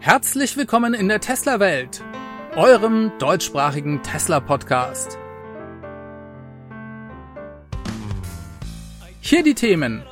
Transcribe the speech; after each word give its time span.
Herzlich 0.00 0.56
willkommen 0.56 0.94
in 0.94 1.08
der 1.08 1.20
Tesla-Welt, 1.20 2.04
eurem 2.54 3.10
deutschsprachigen 3.18 4.00
Tesla-Podcast. 4.04 5.18
Hier 9.20 9.42
die 9.42 9.54
Themen. 9.54 10.04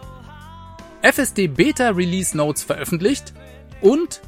FSD 1.02 1.46
Beta 1.46 1.90
Release 1.90 2.36
Notes 2.36 2.64
veröffentlicht 2.64 3.32
und 3.80 4.22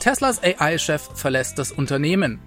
Teslas 0.00 0.42
AI-Chef 0.42 1.10
verlässt 1.14 1.60
das 1.60 1.70
Unternehmen. 1.70 2.40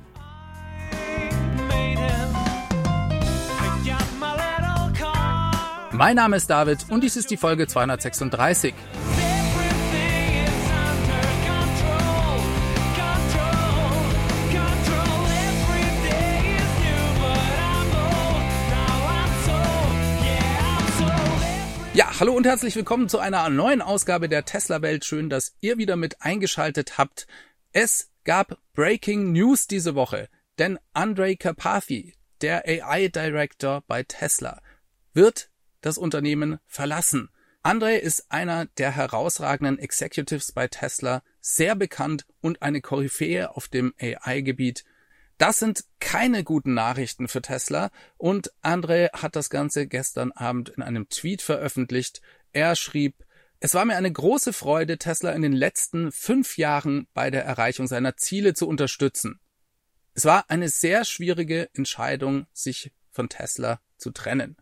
Mein 5.93 6.17
Name 6.17 6.35
ist 6.35 6.49
David 6.49 6.79
und 6.89 7.01
dies 7.01 7.15
ist 7.15 7.31
die 7.31 7.37
Folge 7.37 7.65
236. 7.65 8.73
hallo 22.25 22.37
und 22.37 22.47
herzlich 22.47 22.75
willkommen 22.75 23.07
zu 23.07 23.19
einer 23.19 23.47
neuen 23.51 23.83
Ausgabe 23.83 24.27
der 24.27 24.45
Tesla 24.45 24.81
Welt. 24.81 25.05
Schön, 25.05 25.29
dass 25.29 25.53
ihr 25.61 25.77
wieder 25.77 25.95
mit 25.95 26.23
eingeschaltet 26.23 26.97
habt. 26.97 27.27
Es 27.71 28.09
gab 28.23 28.57
Breaking 28.73 29.31
News 29.31 29.67
diese 29.67 29.93
Woche, 29.93 30.27
denn 30.57 30.79
Andrei 30.91 31.35
Karpathy, 31.35 32.15
der 32.41 32.63
AI 32.65 33.09
Director 33.09 33.83
bei 33.85 34.01
Tesla, 34.01 34.59
wird 35.13 35.51
das 35.81 35.99
Unternehmen 35.99 36.57
verlassen. 36.65 37.29
Andrei 37.61 37.97
ist 37.97 38.31
einer 38.31 38.65
der 38.79 38.89
herausragenden 38.89 39.77
Executives 39.77 40.51
bei 40.51 40.67
Tesla, 40.67 41.21
sehr 41.41 41.75
bekannt 41.75 42.25
und 42.41 42.63
eine 42.63 42.81
Koryphäe 42.81 43.55
auf 43.55 43.67
dem 43.67 43.93
AI-Gebiet. 44.01 44.83
Das 45.37 45.59
sind 45.59 45.83
keine 45.99 46.43
guten 46.43 46.73
Nachrichten 46.73 47.27
für 47.27 47.41
Tesla 47.41 47.91
und 48.17 48.51
Andre 48.61 49.09
hat 49.13 49.35
das 49.35 49.49
Ganze 49.49 49.85
gestern 49.87 50.31
Abend 50.31 50.69
in 50.69 50.81
einem 50.81 51.09
Tweet 51.09 51.41
veröffentlicht. 51.41 52.21
Er 52.53 52.75
schrieb, 52.75 53.25
es 53.59 53.73
war 53.73 53.83
mir 53.83 53.97
eine 53.97 54.11
große 54.11 54.53
Freude, 54.53 54.97
Tesla 54.97 55.31
in 55.31 55.41
den 55.41 55.53
letzten 55.53 56.11
fünf 56.11 56.57
Jahren 56.57 57.07
bei 57.13 57.31
der 57.31 57.43
Erreichung 57.43 57.87
seiner 57.87 58.15
Ziele 58.15 58.53
zu 58.53 58.67
unterstützen. 58.67 59.39
Es 60.13 60.23
war 60.23 60.49
eine 60.49 60.69
sehr 60.69 61.03
schwierige 61.03 61.69
Entscheidung, 61.73 62.47
sich 62.53 62.93
von 63.11 63.27
Tesla 63.27 63.81
zu 63.97 64.11
trennen. 64.11 64.55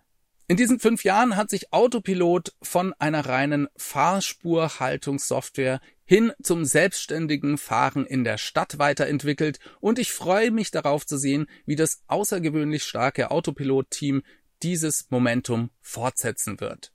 In 0.48 0.58
diesen 0.58 0.80
fünf 0.80 1.06
Jahren 1.06 1.38
hat 1.38 1.50
sich 1.50 1.72
Autopilot 1.72 2.54
von 2.62 2.94
einer 3.00 3.26
reinen 3.26 3.70
Fahrspurhaltungssoftware 3.78 5.80
hin 6.04 6.34
zum 6.44 6.66
selbstständigen 6.66 7.58
Fahren 7.58 8.06
in 8.06 8.26
der 8.26 8.38
Stadt 8.38 8.78
weiterentwickelt 8.78 9.60
und 9.80 10.00
ich 10.00 10.12
freue 10.12 10.52
mich 10.52 10.70
darauf 10.70 11.06
zu 11.06 11.16
sehen, 11.18 11.46
wie 11.66 11.78
das 11.78 12.04
außergewöhnlich 12.08 12.84
starke 12.84 13.32
Autopilot-Team 13.32 14.22
dieses 14.64 15.10
Momentum 15.10 15.70
fortsetzen 15.80 16.60
wird. 16.60 16.92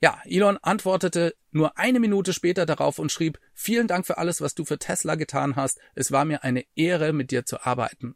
Ja, 0.00 0.22
Elon 0.24 0.56
antwortete 0.62 1.34
nur 1.50 1.76
eine 1.76 2.00
Minute 2.00 2.32
später 2.32 2.64
darauf 2.64 2.98
und 2.98 3.12
schrieb, 3.12 3.38
vielen 3.52 3.86
Dank 3.86 4.06
für 4.06 4.16
alles, 4.16 4.40
was 4.40 4.54
du 4.54 4.64
für 4.64 4.78
Tesla 4.78 5.14
getan 5.14 5.56
hast. 5.56 5.78
Es 5.94 6.10
war 6.10 6.24
mir 6.24 6.42
eine 6.42 6.64
Ehre, 6.74 7.12
mit 7.12 7.30
dir 7.30 7.44
zu 7.44 7.66
arbeiten. 7.66 8.14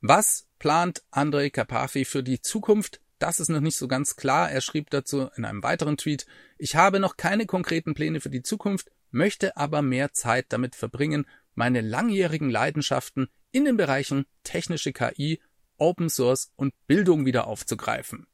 Was 0.00 0.46
plant 0.58 1.02
Andrei 1.10 1.50
Karpathy 1.50 2.06
für 2.06 2.22
die 2.22 2.40
Zukunft? 2.40 3.01
Das 3.22 3.38
ist 3.38 3.50
noch 3.50 3.60
nicht 3.60 3.76
so 3.76 3.86
ganz 3.86 4.16
klar. 4.16 4.50
Er 4.50 4.60
schrieb 4.60 4.90
dazu 4.90 5.30
in 5.36 5.44
einem 5.44 5.62
weiteren 5.62 5.96
Tweet, 5.96 6.26
ich 6.58 6.74
habe 6.74 6.98
noch 6.98 7.16
keine 7.16 7.46
konkreten 7.46 7.94
Pläne 7.94 8.20
für 8.20 8.30
die 8.30 8.42
Zukunft, 8.42 8.90
möchte 9.12 9.56
aber 9.56 9.80
mehr 9.80 10.12
Zeit 10.12 10.46
damit 10.48 10.74
verbringen, 10.74 11.24
meine 11.54 11.82
langjährigen 11.82 12.50
Leidenschaften 12.50 13.28
in 13.52 13.64
den 13.64 13.76
Bereichen 13.76 14.26
technische 14.42 14.92
KI, 14.92 15.40
Open 15.76 16.10
Source 16.10 16.50
und 16.56 16.74
Bildung 16.88 17.24
wieder 17.24 17.46
aufzugreifen. 17.46 18.26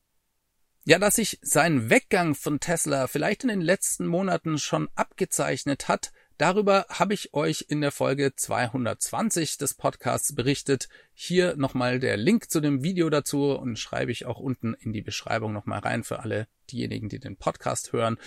Ja, 0.87 0.99
dass 0.99 1.17
sich 1.17 1.39
sein 1.43 1.91
Weggang 1.91 2.35
von 2.35 2.59
Tesla 2.59 3.09
vielleicht 3.09 3.43
in 3.43 3.51
den 3.51 3.61
letzten 3.61 4.07
Monaten 4.07 4.57
schon 4.57 4.89
abgezeichnet 4.95 5.89
hat, 5.89 6.13
Darüber 6.39 6.87
habe 6.89 7.15
ich 7.15 7.35
euch 7.35 7.67
in 7.69 7.81
der 7.81 7.91
Folge 7.91 8.33
220 8.37 9.59
des 9.59 9.75
Podcasts 9.75 10.37
berichtet. 10.37 10.89
Hier 11.13 11.57
nochmal 11.57 11.99
der 11.99 12.17
Link 12.17 12.49
zu 12.49 12.61
dem 12.61 12.85
Video 12.85 13.11
dazu 13.11 13.59
und 13.59 13.77
schreibe 13.77 14.13
ich 14.13 14.25
auch 14.25 14.39
unten 14.39 14.75
in 14.75 14.93
die 14.93 15.03
Beschreibung 15.03 15.53
nochmal 15.53 15.81
rein 15.81 16.05
für 16.05 16.21
alle 16.21 16.47
diejenigen, 16.71 17.09
die 17.09 17.19
den 17.19 17.37
Podcast 17.37 17.93
hören. 17.93 18.19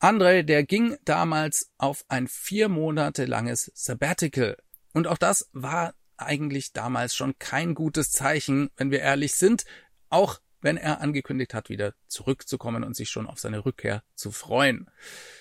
André, 0.00 0.42
der 0.42 0.64
ging 0.64 0.96
damals 1.04 1.70
auf 1.78 2.04
ein 2.08 2.26
vier 2.26 2.68
Monate 2.68 3.26
langes 3.26 3.70
Sabbatical. 3.76 4.56
Und 4.92 5.06
auch 5.06 5.18
das 5.18 5.48
war 5.52 5.94
eigentlich 6.16 6.72
damals 6.72 7.14
schon 7.14 7.38
kein 7.38 7.74
gutes 7.74 8.10
Zeichen, 8.10 8.70
wenn 8.76 8.90
wir 8.90 9.02
ehrlich 9.02 9.36
sind. 9.36 9.66
Auch 10.08 10.40
wenn 10.66 10.76
er 10.76 11.00
angekündigt 11.00 11.54
hat, 11.54 11.68
wieder 11.70 11.94
zurückzukommen 12.08 12.82
und 12.82 12.96
sich 12.96 13.08
schon 13.08 13.28
auf 13.28 13.38
seine 13.38 13.64
Rückkehr 13.64 14.02
zu 14.16 14.32
freuen. 14.32 14.90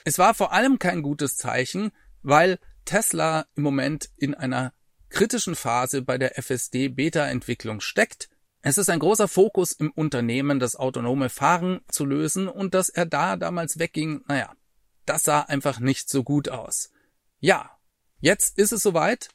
Es 0.04 0.20
war 0.20 0.36
vor 0.36 0.54
allem 0.54 0.78
kein 0.78 1.02
gutes 1.02 1.36
Zeichen, 1.36 1.92
weil 2.22 2.60
Tesla 2.86 3.48
im 3.56 3.64
Moment 3.64 4.12
in 4.18 4.36
einer 4.36 4.72
kritischen 5.10 5.56
Phase 5.56 6.04
bei 6.04 6.20
der 6.20 6.38
FSD-Beta-Entwicklung 6.38 7.82
steckt. 7.82 8.30
Es 8.62 8.78
ist 8.78 8.88
ein 8.92 9.00
großer 9.00 9.28
Fokus 9.28 9.72
im 9.72 9.90
Unternehmen, 9.90 10.60
das 10.60 10.76
autonome 10.76 11.30
Fahren 11.30 11.82
zu 11.90 12.06
lösen 12.06 12.48
und 12.48 12.76
dass 12.76 12.90
er 12.90 13.08
da 13.08 13.36
damals 13.36 13.80
wegging, 13.80 14.22
naja, 14.28 14.54
das 15.08 15.24
sah 15.24 15.42
einfach 15.42 15.80
nicht 15.80 16.08
so 16.08 16.24
gut 16.24 16.50
aus. 16.50 16.92
Ja, 17.40 17.72
jetzt 18.20 18.60
ist 18.60 18.74
es 18.74 18.84
soweit. 18.84 19.30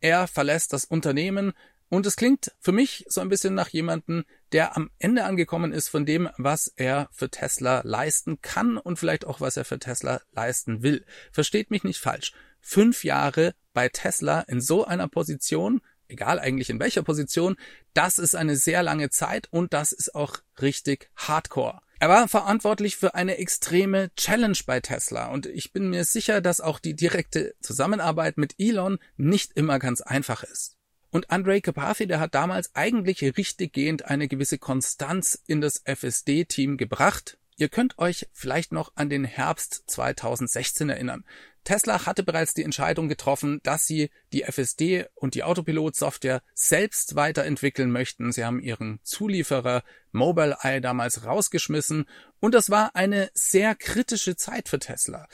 Er 0.00 0.26
verlässt 0.26 0.72
das 0.72 0.86
Unternehmen, 0.86 1.52
und 1.88 2.06
es 2.06 2.16
klingt 2.16 2.52
für 2.60 2.72
mich 2.72 3.04
so 3.08 3.20
ein 3.20 3.28
bisschen 3.28 3.54
nach 3.54 3.68
jemanden, 3.68 4.24
der 4.52 4.76
am 4.76 4.90
Ende 4.98 5.24
angekommen 5.24 5.72
ist 5.72 5.88
von 5.88 6.06
dem, 6.06 6.28
was 6.38 6.66
er 6.76 7.08
für 7.12 7.30
Tesla 7.30 7.82
leisten 7.84 8.40
kann 8.40 8.78
und 8.78 8.98
vielleicht 8.98 9.26
auch, 9.26 9.40
was 9.40 9.56
er 9.56 9.64
für 9.64 9.78
Tesla 9.78 10.20
leisten 10.32 10.82
will. 10.82 11.04
Versteht 11.32 11.70
mich 11.70 11.84
nicht 11.84 12.00
falsch. 12.00 12.32
Fünf 12.60 13.04
Jahre 13.04 13.54
bei 13.72 13.88
Tesla 13.88 14.40
in 14.40 14.60
so 14.60 14.84
einer 14.84 15.08
Position, 15.08 15.82
egal 16.08 16.38
eigentlich 16.38 16.70
in 16.70 16.80
welcher 16.80 17.02
Position, 17.02 17.56
das 17.92 18.18
ist 18.18 18.34
eine 18.34 18.56
sehr 18.56 18.82
lange 18.82 19.10
Zeit 19.10 19.48
und 19.50 19.72
das 19.72 19.92
ist 19.92 20.14
auch 20.14 20.38
richtig 20.60 21.10
hardcore. 21.16 21.80
Er 22.00 22.08
war 22.08 22.28
verantwortlich 22.28 22.96
für 22.96 23.14
eine 23.14 23.38
extreme 23.38 24.10
Challenge 24.16 24.58
bei 24.66 24.80
Tesla 24.80 25.28
und 25.28 25.46
ich 25.46 25.72
bin 25.72 25.90
mir 25.90 26.04
sicher, 26.04 26.40
dass 26.40 26.60
auch 26.60 26.78
die 26.78 26.94
direkte 26.94 27.54
Zusammenarbeit 27.60 28.36
mit 28.36 28.54
Elon 28.58 28.98
nicht 29.16 29.52
immer 29.54 29.78
ganz 29.78 30.00
einfach 30.00 30.42
ist. 30.42 30.73
Und 31.14 31.30
Andre 31.30 31.60
Karpathy, 31.60 32.08
der 32.08 32.18
hat 32.18 32.34
damals 32.34 32.74
eigentlich 32.74 33.22
richtiggehend 33.22 34.06
eine 34.06 34.26
gewisse 34.26 34.58
Konstanz 34.58 35.40
in 35.46 35.60
das 35.60 35.80
FSD-Team 35.84 36.76
gebracht. 36.76 37.38
Ihr 37.56 37.68
könnt 37.68 38.00
euch 38.00 38.26
vielleicht 38.32 38.72
noch 38.72 38.90
an 38.96 39.10
den 39.10 39.24
Herbst 39.24 39.84
2016 39.86 40.88
erinnern. 40.88 41.24
Tesla 41.62 42.04
hatte 42.04 42.24
bereits 42.24 42.52
die 42.52 42.64
Entscheidung 42.64 43.08
getroffen, 43.08 43.60
dass 43.62 43.86
sie 43.86 44.10
die 44.32 44.42
FSD 44.42 45.06
und 45.14 45.36
die 45.36 45.44
Autopilot-Software 45.44 46.42
selbst 46.52 47.14
weiterentwickeln 47.14 47.92
möchten. 47.92 48.32
Sie 48.32 48.44
haben 48.44 48.58
ihren 48.58 48.98
Zulieferer 49.04 49.84
Mobileye 50.10 50.80
damals 50.80 51.24
rausgeschmissen 51.24 52.06
und 52.40 52.56
das 52.56 52.70
war 52.70 52.96
eine 52.96 53.30
sehr 53.34 53.76
kritische 53.76 54.34
Zeit 54.34 54.68
für 54.68 54.80
Tesla 54.80 55.28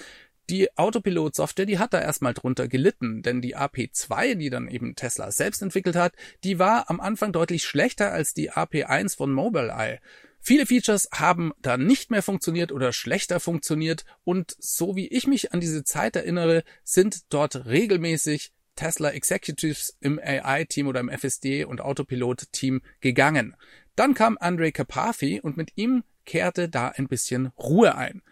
die 0.51 0.77
Autopilot-Software, 0.77 1.67
die 1.67 1.79
hat 1.79 1.95
da 1.95 2.01
erstmal 2.01 2.35
drunter 2.35 2.67
gelitten, 2.67 3.23
denn 3.23 3.41
die 3.41 3.57
AP2, 3.57 4.35
die 4.35 4.51
dann 4.51 4.69
eben 4.69 4.97
Tesla 4.97 5.31
selbst 5.31 5.63
entwickelt 5.63 5.95
hat, 5.95 6.15
die 6.43 6.59
war 6.59 6.91
am 6.91 7.01
Anfang 7.01 7.33
deutlich 7.33 7.63
schlechter 7.63 8.13
als 8.13 8.35
die 8.35 8.51
AP1 8.51 9.17
von 9.17 9.33
Mobileye. 9.33 10.01
Viele 10.41 10.67
Features 10.67 11.09
haben 11.13 11.53
da 11.61 11.77
nicht 11.77 12.11
mehr 12.11 12.23
funktioniert 12.23 12.73
oder 12.73 12.93
schlechter 12.93 13.41
funktioniert 13.41 14.05
und 14.25 14.57
so 14.59 14.97
wie 14.97 15.07
ich 15.07 15.27
mich 15.27 15.53
an 15.53 15.61
diese 15.61 15.85
Zeit 15.85 16.17
erinnere, 16.17 16.65
sind 16.83 17.33
dort 17.33 17.67
regelmäßig 17.67 18.53
Tesla 18.75 19.11
Executives 19.11 19.97
im 20.01 20.19
AI-Team 20.19 20.87
oder 20.87 21.01
im 21.01 21.11
FSD 21.11 21.65
und 21.65 21.81
Autopilot-Team 21.81 22.81
gegangen. 23.01 23.55
Dann 23.95 24.15
kam 24.15 24.39
Andre 24.41 24.73
Karpathy 24.73 25.41
und 25.41 25.57
mit 25.57 25.73
ihm 25.77 26.03
kehrte 26.25 26.69
da 26.69 26.89
ein 26.89 27.07
bisschen 27.07 27.49
Ruhe 27.59 27.95
ein. 27.95 28.23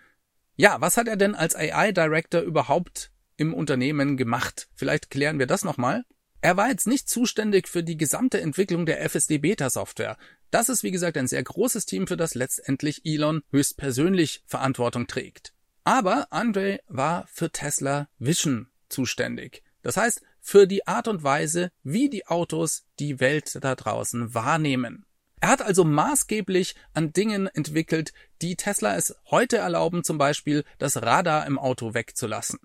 Ja, 0.60 0.80
was 0.80 0.96
hat 0.96 1.06
er 1.06 1.16
denn 1.16 1.36
als 1.36 1.54
AI 1.54 1.92
Director 1.92 2.40
überhaupt 2.40 3.12
im 3.36 3.54
Unternehmen 3.54 4.16
gemacht? 4.16 4.68
Vielleicht 4.74 5.08
klären 5.08 5.38
wir 5.38 5.46
das 5.46 5.64
nochmal. 5.64 6.04
Er 6.40 6.56
war 6.56 6.68
jetzt 6.68 6.88
nicht 6.88 7.08
zuständig 7.08 7.68
für 7.68 7.84
die 7.84 7.96
gesamte 7.96 8.40
Entwicklung 8.40 8.84
der 8.84 9.00
FSD 9.08 9.38
Beta 9.38 9.70
Software. 9.70 10.16
Das 10.50 10.68
ist 10.68 10.82
wie 10.82 10.90
gesagt 10.90 11.16
ein 11.16 11.28
sehr 11.28 11.44
großes 11.44 11.86
Team, 11.86 12.08
für 12.08 12.16
das 12.16 12.34
letztendlich 12.34 13.02
Elon 13.04 13.44
höchstpersönlich 13.52 14.42
Verantwortung 14.46 15.06
trägt. 15.06 15.52
Aber 15.84 16.26
Andre 16.32 16.80
war 16.88 17.28
für 17.28 17.52
Tesla 17.52 18.08
Vision 18.18 18.66
zuständig. 18.88 19.62
Das 19.82 19.96
heißt, 19.96 20.22
für 20.40 20.66
die 20.66 20.88
Art 20.88 21.06
und 21.06 21.22
Weise, 21.22 21.70
wie 21.84 22.10
die 22.10 22.26
Autos 22.26 22.84
die 22.98 23.20
Welt 23.20 23.58
da 23.62 23.76
draußen 23.76 24.34
wahrnehmen. 24.34 25.06
Er 25.40 25.48
hat 25.50 25.62
also 25.62 25.84
maßgeblich 25.84 26.74
an 26.94 27.12
Dingen 27.12 27.46
entwickelt, 27.46 28.12
die 28.42 28.56
Tesla 28.56 28.96
es 28.96 29.14
heute 29.30 29.58
erlauben, 29.58 30.04
zum 30.04 30.18
Beispiel 30.18 30.64
das 30.78 31.02
Radar 31.02 31.46
im 31.46 31.58
Auto 31.58 31.94
wegzulassen. 31.94 32.58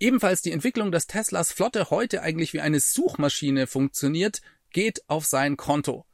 Ebenfalls 0.00 0.42
die 0.42 0.52
Entwicklung, 0.52 0.92
dass 0.92 1.06
Teslas 1.06 1.52
Flotte 1.52 1.90
heute 1.90 2.22
eigentlich 2.22 2.52
wie 2.52 2.60
eine 2.60 2.80
Suchmaschine 2.80 3.66
funktioniert, 3.66 4.42
geht 4.70 5.08
auf 5.08 5.24
sein 5.24 5.56
Konto. 5.56 6.04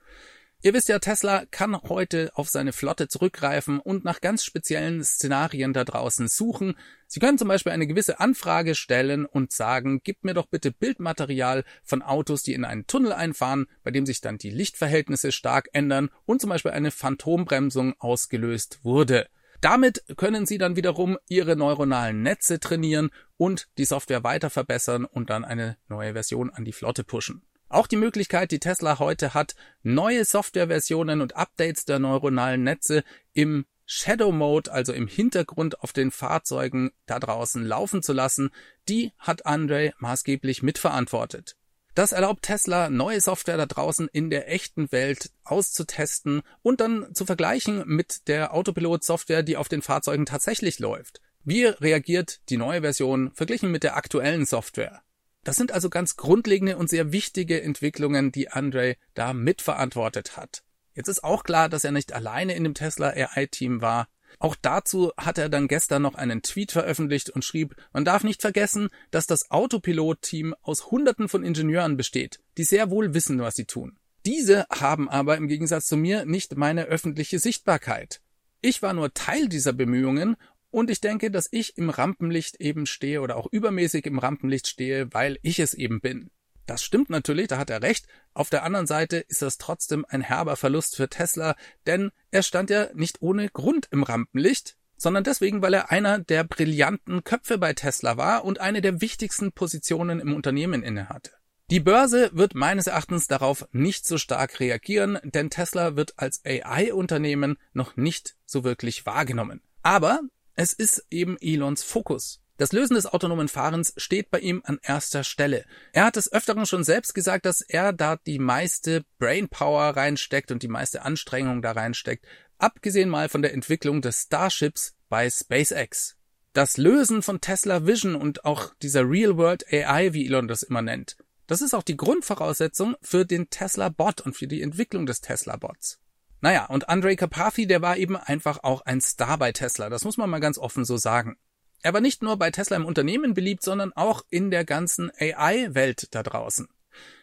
Ihr 0.65 0.73
wisst 0.73 0.89
ja, 0.89 0.99
Tesla 0.99 1.45
kann 1.51 1.79
heute 1.83 2.31
auf 2.33 2.49
seine 2.49 2.73
Flotte 2.73 3.07
zurückgreifen 3.07 3.81
und 3.81 4.03
nach 4.03 4.23
ganz 4.23 4.47
speziellen 4.47 5.05
Szenarien 5.05 5.75
da 5.75 5.85
draußen 5.85 6.27
suchen. 6.27 6.79
Sie 7.07 7.21
können 7.21 7.37
zum 7.37 7.49
Beispiel 7.49 7.73
eine 7.73 7.87
gewisse 7.87 8.19
Anfrage 8.19 8.75
stellen 8.75 9.27
und 9.27 9.53
sagen, 9.53 10.01
gib 10.03 10.25
mir 10.25 10.33
doch 10.33 10.47
bitte 10.47 10.73
Bildmaterial 10.73 11.65
von 11.83 12.01
Autos, 12.01 12.45
die 12.45 12.55
in 12.55 12.65
einen 12.65 12.87
Tunnel 12.87 13.13
einfahren, 13.13 13.67
bei 13.83 13.91
dem 13.91 14.07
sich 14.07 14.23
dann 14.23 14.39
die 14.39 14.49
Lichtverhältnisse 14.49 15.33
stark 15.33 15.69
ändern 15.75 16.09
und 16.25 16.41
zum 16.41 16.49
Beispiel 16.49 16.73
eine 16.73 16.91
Phantombremsung 16.91 17.93
ausgelöst 17.99 18.79
wurde. 18.85 19.27
Damit 19.61 20.03
können 20.17 20.47
Sie 20.47 20.57
dann 20.57 20.77
wiederum 20.77 21.19
Ihre 21.29 21.57
neuronalen 21.57 22.23
Netze 22.23 22.59
trainieren 22.59 23.11
und 23.37 23.69
die 23.77 23.85
Software 23.85 24.25
weiter 24.25 24.49
verbessern 24.49 25.05
und 25.05 25.29
dann 25.29 25.45
eine 25.45 25.77
neue 25.89 26.15
Version 26.15 26.49
an 26.49 26.65
die 26.65 26.73
Flotte 26.73 27.05
pushen. 27.05 27.43
Auch 27.75 27.89
die 27.89 27.97
Möglichkeit, 27.97 28.53
die 28.53 28.61
Tesla 28.61 29.01
heute 29.01 29.35
hat, 29.35 29.57
neue 29.83 30.25
Softwareversionen 30.25 31.21
und 31.21 31.35
Updates 31.35 31.85
der 31.85 31.99
neuronalen 31.99 32.63
Netze 32.63 33.03
im 33.33 33.67
Shadow 33.85 34.31
Mode, 34.31 34.71
also 34.71 34.93
im 34.93 35.09
Hintergrund 35.09 35.81
auf 35.81 35.93
den 35.93 36.13
Fahrzeugen 36.13 36.93
da 37.07 37.19
draußen 37.19 37.67
laufen 37.67 38.01
zu 38.01 38.13
lassen, 38.13 38.51
die 38.89 39.11
hat 39.19 39.45
Andre 39.45 39.93
maßgeblich 39.99 40.63
mitverantwortet. 40.63 41.57
Das 41.97 42.13
erlaubt 42.13 42.43
Tesla, 42.43 42.91
neue 42.91 43.21
Software 43.21 43.57
da 43.57 43.67
draußen 43.67 44.09
in 44.13 44.31
der 44.31 44.53
echten 44.53 44.93
Welt 44.93 45.33
auszutesten 45.43 46.43
und 46.63 46.81
dann 46.81 47.13
zu 47.13 47.27
vergleichen 47.27 47.83
mit 47.87 48.29
der 48.29 48.55
Autopilot-Software, 48.55 49.43
die 49.43 49.57
auf 49.57 49.69
den 49.69 49.83
Fahrzeugen 49.83 50.27
tatsächlich 50.27 50.79
läuft. 50.79 51.21
Wie 51.43 51.65
reagiert 51.65 52.41
die 52.51 52.57
neue 52.57 52.83
Version 52.83 53.33
verglichen 53.35 53.73
mit 53.73 53.83
der 53.83 53.97
aktuellen 53.97 54.47
Software? 54.47 55.04
Das 55.45 55.57
sind 55.57 55.73
also 55.73 55.91
ganz 55.91 56.17
grundlegende 56.17 56.77
und 56.77 56.89
sehr 56.89 57.13
wichtige 57.13 57.63
Entwicklungen, 57.63 58.33
die 58.33 58.49
Andre 58.49 58.97
da 59.13 59.33
mitverantwortet 59.35 60.37
hat. 60.37 60.63
Jetzt 60.95 61.09
ist 61.09 61.23
auch 61.23 61.45
klar, 61.45 61.69
dass 61.69 61.85
er 61.85 61.93
nicht 61.93 62.13
alleine 62.13 62.55
in 62.55 62.65
dem 62.65 62.75
Tesla 62.75 63.11
AI-Team 63.11 63.81
war. 63.81 64.09
Auch 64.39 64.57
dazu 64.61 65.13
hat 65.17 65.39
er 65.39 65.49
dann 65.49 65.69
gestern 65.69 66.03
noch 66.03 66.15
einen 66.15 66.43
Tweet 66.43 66.73
veröffentlicht 66.73 67.31
und 67.31 67.45
schrieb, 67.45 67.77
man 67.93 68.05
darf 68.05 68.25
nicht 68.25 68.41
vergessen, 68.41 68.89
dass 69.11 69.27
das 69.27 69.51
Autopilot-Team 69.51 70.55
aus 70.63 70.91
Hunderten 70.91 71.29
von 71.29 71.45
Ingenieuren 71.45 71.97
besteht, 71.97 72.41
die 72.57 72.65
sehr 72.65 72.91
wohl 72.91 73.15
wissen, 73.15 73.41
was 73.41 73.55
sie 73.55 73.65
tun. 73.65 73.97
Diese 74.27 74.67
haben 74.71 75.09
aber 75.09 75.37
im 75.37 75.49
Gegensatz 75.49 75.87
zu 75.87 75.97
mir 75.97 76.25
nicht 76.25 76.57
meine 76.57 76.85
öffentliche 76.85 77.39
Sichtbarkeit. 77.39 78.21
Ich 78.63 78.81
war 78.81 78.95
nur 78.95 79.13
Teil 79.13 79.49
dieser 79.49 79.75
Bemühungen 79.75 80.37
und 80.75 80.91
ich 80.91 81.01
denke, 81.01 81.31
dass 81.31 81.49
ich 81.53 81.79
im 81.79 81.89
Rampenlicht 81.89 82.61
eben 82.61 82.87
stehe 82.87 83.21
oder 83.21 83.37
auch 83.37 83.47
übermäßig 83.53 84.07
im 84.07 84.19
Rampenlicht 84.19 84.67
stehe, 84.67 85.15
weil 85.15 85.39
ich 85.43 85.61
es 85.61 85.73
eben 85.73 86.01
bin. 86.01 86.31
Das 86.67 86.83
stimmt 86.83 87.11
natürlich, 87.11 87.47
da 87.47 87.59
hat 87.59 87.71
er 87.71 87.81
recht. 87.81 88.09
Auf 88.33 88.51
der 88.51 88.65
anderen 88.65 88.89
Seite 88.89 89.19
ist 89.19 89.41
das 89.41 89.59
trotzdem 89.59 90.05
ein 90.09 90.21
herber 90.21 90.57
Verlust 90.57 90.97
für 90.97 91.09
Tesla, 91.09 91.55
denn 91.87 92.11
er 92.33 92.43
stand 92.43 92.71
ja 92.71 92.89
nicht 92.93 93.23
ohne 93.23 93.51
Grund 93.51 93.87
im 93.93 94.03
Rampenlicht, 94.03 94.77
sondern 94.97 95.23
deswegen, 95.23 95.63
weil 95.63 95.75
er 95.75 95.93
einer 95.93 96.19
der 96.19 96.43
brillanten 96.43 97.23
Köpfe 97.23 97.57
bei 97.59 97.73
Tesla 97.73 98.17
war 98.17 98.45
und 98.45 98.61
eine 98.61 98.81
der 98.81 99.01
wichtigsten 99.01 99.53
Positionen 99.53 100.19
im 100.19 100.35
Unternehmen 100.35 100.83
innehatte. 100.83 101.31
Die 101.71 101.81
Börse 101.81 102.31
wird 102.33 102.57
meines 102.57 102.89
Erachtens 102.89 103.29
darauf 103.29 103.69
nicht 103.71 104.07
so 104.07 104.19
stark 104.19 104.59
reagieren, 104.59 105.21
denn 105.23 105.51
Tesla 105.51 105.95
wird 105.95 106.15
als 106.17 106.45
AI-Unternehmen 106.45 107.59
noch 107.73 107.97
nicht 107.97 108.35
so 108.45 108.65
wirklich 108.65 109.07
wahrgenommen. 109.07 109.63
Aber 109.85 110.21
es 110.55 110.73
ist 110.73 111.05
eben 111.11 111.37
Elons 111.41 111.83
Fokus. 111.83 112.41
Das 112.57 112.73
Lösen 112.73 112.95
des 112.95 113.07
autonomen 113.07 113.49
Fahrens 113.49 113.93
steht 113.97 114.31
bei 114.31 114.39
ihm 114.39 114.63
an 114.65 114.79
erster 114.81 115.25
Stelle. 115.25 115.65
Er 115.93 116.05
hat 116.05 116.17
es 116.17 116.33
öfteren 116.33 116.67
schon 116.67 116.85
selbst 116.85 117.13
gesagt, 117.13 117.47
dass 117.47 117.61
er 117.63 117.93
da 117.93 118.17
die 118.17 118.39
meiste 118.39 119.05
Brainpower 119.19 119.97
reinsteckt 119.97 120.53
und 120.53 120.63
die 120.63 120.69
meiste 120.69 121.03
Anstrengung 121.03 121.63
da 121.63 121.73
reinsteckt, 121.73 122.25
abgesehen 122.59 123.09
mal 123.09 123.29
von 123.29 123.43
der 123.43 123.55
Entwicklung 123.55 124.03
des 124.03 124.23
Starships 124.23 124.95
bei 125.09 125.29
SpaceX. 125.29 126.17
Das 126.53 126.77
Lösen 126.77 127.23
von 127.23 127.41
Tesla 127.41 127.87
Vision 127.87 128.15
und 128.15 128.45
auch 128.45 128.73
dieser 128.81 129.09
Real-World 129.09 129.67
AI, 129.73 130.13
wie 130.13 130.27
Elon 130.27 130.47
das 130.47 130.63
immer 130.63 130.83
nennt, 130.83 131.17
das 131.49 131.61
ist 131.61 131.75
auch 131.75 131.83
die 131.83 131.97
Grundvoraussetzung 131.97 132.95
für 133.03 133.27
den 133.27 133.51
Tesla 133.51 133.89
Bot 133.89 134.21
und 134.21 134.37
für 134.37 134.47
die 134.47 134.63
Entwicklung 134.63 135.07
des 135.07 135.21
Tesla 135.21 135.57
Bots. 135.57 135.99
Naja, 136.45 136.67
und 136.67 136.91
Andre 136.91 137.17
Carpathy, 137.17 137.67
der 137.67 137.81
war 137.81 137.97
eben 137.97 138.19
einfach 138.19 138.65
auch 138.65 138.83
ein 138.83 139.01
Star 139.01 139.39
bei 139.39 139.51
Tesla. 139.53 139.89
Das 139.89 140.05
muss 140.05 140.19
man 140.19 140.29
mal 140.29 140.41
ganz 140.41 140.59
offen 140.59 140.85
so 140.85 140.99
sagen. 140.99 141.39
Er 141.83 141.95
war 141.95 142.03
nicht 142.03 142.23
nur 142.23 142.37
bei 142.37 142.51
Tesla 142.51 142.77
im 142.77 142.85
Unternehmen 142.85 143.33
beliebt, 143.33 143.63
sondern 143.63 143.95
auch 143.95 144.27
in 144.29 144.51
der 144.51 144.67
ganzen 144.67 145.11
AI-Welt 145.19 146.09
da 146.15 146.23
draußen. 146.23 146.69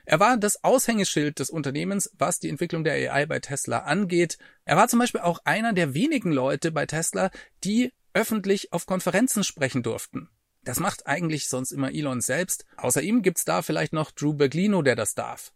Er 0.06 0.20
war 0.20 0.38
das 0.38 0.64
Aushängeschild 0.64 1.38
des 1.38 1.52
Unternehmens, 1.52 2.10
was 2.18 2.40
die 2.40 2.50
Entwicklung 2.50 2.84
der 2.84 3.14
AI 3.14 3.28
bei 3.28 3.40
Tesla 3.40 3.82
angeht. 3.84 4.40
Er 4.66 4.76
war 4.76 4.88
zum 4.88 4.98
Beispiel 4.98 5.22
auch 5.22 5.38
einer 5.46 5.74
der 5.74 5.94
wenigen 5.94 6.32
Leute 6.32 6.72
bei 6.72 6.88
Tesla, 6.88 7.30
die 7.64 7.94
öffentlich 8.16 8.74
auf 8.74 8.88
Konferenzen 8.88 9.44
sprechen 9.44 9.84
durften. 9.84 10.30
Das 10.64 10.80
macht 10.80 11.06
eigentlich 11.06 11.48
sonst 11.48 11.74
immer 11.74 11.94
Elon 11.94 12.22
selbst. 12.22 12.66
Außer 12.76 13.04
ihm 13.04 13.22
gibt's 13.22 13.46
da 13.46 13.62
vielleicht 13.62 13.94
noch 13.94 14.10
Drew 14.10 14.34
Berglino, 14.34 14.82
der 14.82 14.96
das 14.96 15.14
darf. 15.14 15.54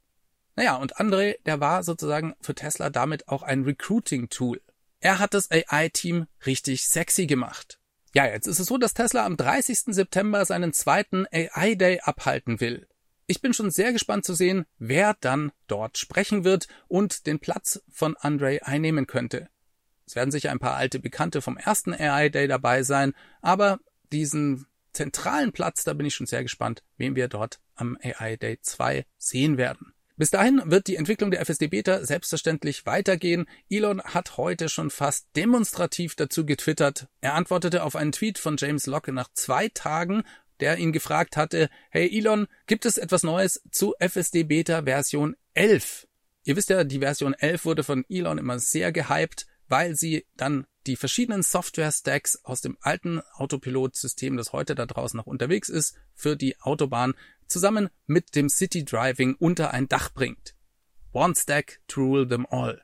Naja, 0.55 0.77
und 0.77 0.97
André, 0.97 1.35
der 1.45 1.59
war 1.59 1.83
sozusagen 1.83 2.35
für 2.41 2.55
Tesla 2.55 2.89
damit 2.89 3.27
auch 3.27 3.43
ein 3.43 3.63
Recruiting-Tool. 3.63 4.61
Er 4.99 5.19
hat 5.19 5.33
das 5.33 5.51
AI-Team 5.51 6.27
richtig 6.45 6.87
sexy 6.87 7.27
gemacht. 7.27 7.79
Ja, 8.13 8.25
jetzt 8.25 8.47
ist 8.47 8.59
es 8.59 8.67
so, 8.67 8.77
dass 8.77 8.93
Tesla 8.93 9.25
am 9.25 9.35
30. 9.35 9.93
September 9.93 10.45
seinen 10.45 10.71
zweiten 10.71 11.25
AI 11.31 11.75
Day 11.75 11.99
abhalten 12.01 12.61
will. 12.61 12.87
Ich 13.27 13.41
bin 13.41 13.53
schon 13.53 13.71
sehr 13.71 13.91
gespannt 13.91 14.23
zu 14.23 14.33
sehen, 14.33 14.65
wer 14.77 15.15
dann 15.19 15.51
dort 15.67 15.97
sprechen 15.97 16.43
wird 16.43 16.67
und 16.87 17.25
den 17.25 17.39
Platz 17.39 17.81
von 17.89 18.15
Andre 18.15 18.59
einnehmen 18.63 19.07
könnte. 19.07 19.49
Es 20.05 20.15
werden 20.15 20.31
sicher 20.31 20.51
ein 20.51 20.59
paar 20.59 20.75
alte 20.75 20.99
Bekannte 20.99 21.41
vom 21.41 21.57
ersten 21.57 21.93
AI 21.93 22.29
Day 22.29 22.47
dabei 22.47 22.83
sein, 22.83 23.13
aber 23.41 23.79
diesen 24.11 24.67
zentralen 24.93 25.51
Platz, 25.51 25.83
da 25.83 25.93
bin 25.93 26.05
ich 26.05 26.15
schon 26.15 26.27
sehr 26.27 26.43
gespannt, 26.43 26.83
wen 26.97 27.15
wir 27.15 27.27
dort 27.27 27.59
am 27.73 27.97
AI 28.01 28.37
Day 28.37 28.59
2 28.61 29.05
sehen 29.17 29.57
werden. 29.57 29.94
Bis 30.17 30.31
dahin 30.31 30.61
wird 30.65 30.87
die 30.87 30.95
Entwicklung 30.95 31.29
der 31.29 31.41
FSD 31.41 31.67
Beta 31.67 32.05
selbstverständlich 32.05 32.85
weitergehen. 32.85 33.47
Elon 33.69 34.01
hat 34.01 34.37
heute 34.37 34.69
schon 34.69 34.89
fast 34.89 35.27
demonstrativ 35.35 36.15
dazu 36.15 36.45
getwittert. 36.45 37.07
Er 37.19 37.33
antwortete 37.33 37.83
auf 37.83 37.97
einen 37.97 38.13
Tweet 38.13 38.39
von 38.39 38.55
James 38.57 38.85
Locke 38.85 39.11
nach 39.11 39.27
zwei 39.33 39.67
Tagen, 39.67 40.23
der 40.61 40.77
ihn 40.77 40.93
gefragt 40.93 41.35
hatte, 41.35 41.69
hey 41.89 42.09
Elon, 42.17 42.47
gibt 42.65 42.85
es 42.85 42.97
etwas 42.97 43.23
Neues 43.23 43.61
zu 43.71 43.93
FSD 43.99 44.43
Beta 44.43 44.83
Version 44.83 45.35
11? 45.53 46.07
Ihr 46.43 46.55
wisst 46.55 46.69
ja, 46.69 46.85
die 46.85 46.99
Version 46.99 47.33
11 47.33 47.65
wurde 47.65 47.83
von 47.83 48.05
Elon 48.07 48.37
immer 48.37 48.59
sehr 48.59 48.93
gehypt, 48.93 49.47
weil 49.67 49.95
sie 49.95 50.25
dann 50.37 50.65
die 50.85 50.95
verschiedenen 50.95 51.41
Software-Stacks 51.41 52.41
aus 52.43 52.61
dem 52.61 52.77
alten 52.79 53.19
Autopilot-System, 53.33 54.37
das 54.37 54.53
heute 54.53 54.75
da 54.75 54.85
draußen 54.85 55.17
noch 55.17 55.25
unterwegs 55.25 55.69
ist, 55.69 55.97
für 56.13 56.35
die 56.35 56.59
Autobahn 56.61 57.15
zusammen 57.47 57.89
mit 58.07 58.35
dem 58.35 58.49
City 58.49 58.83
Driving 58.83 59.35
unter 59.35 59.73
ein 59.73 59.87
Dach 59.87 60.11
bringt. 60.13 60.55
One 61.11 61.35
Stack 61.35 61.79
to 61.87 62.01
rule 62.01 62.27
them 62.27 62.45
all. 62.49 62.81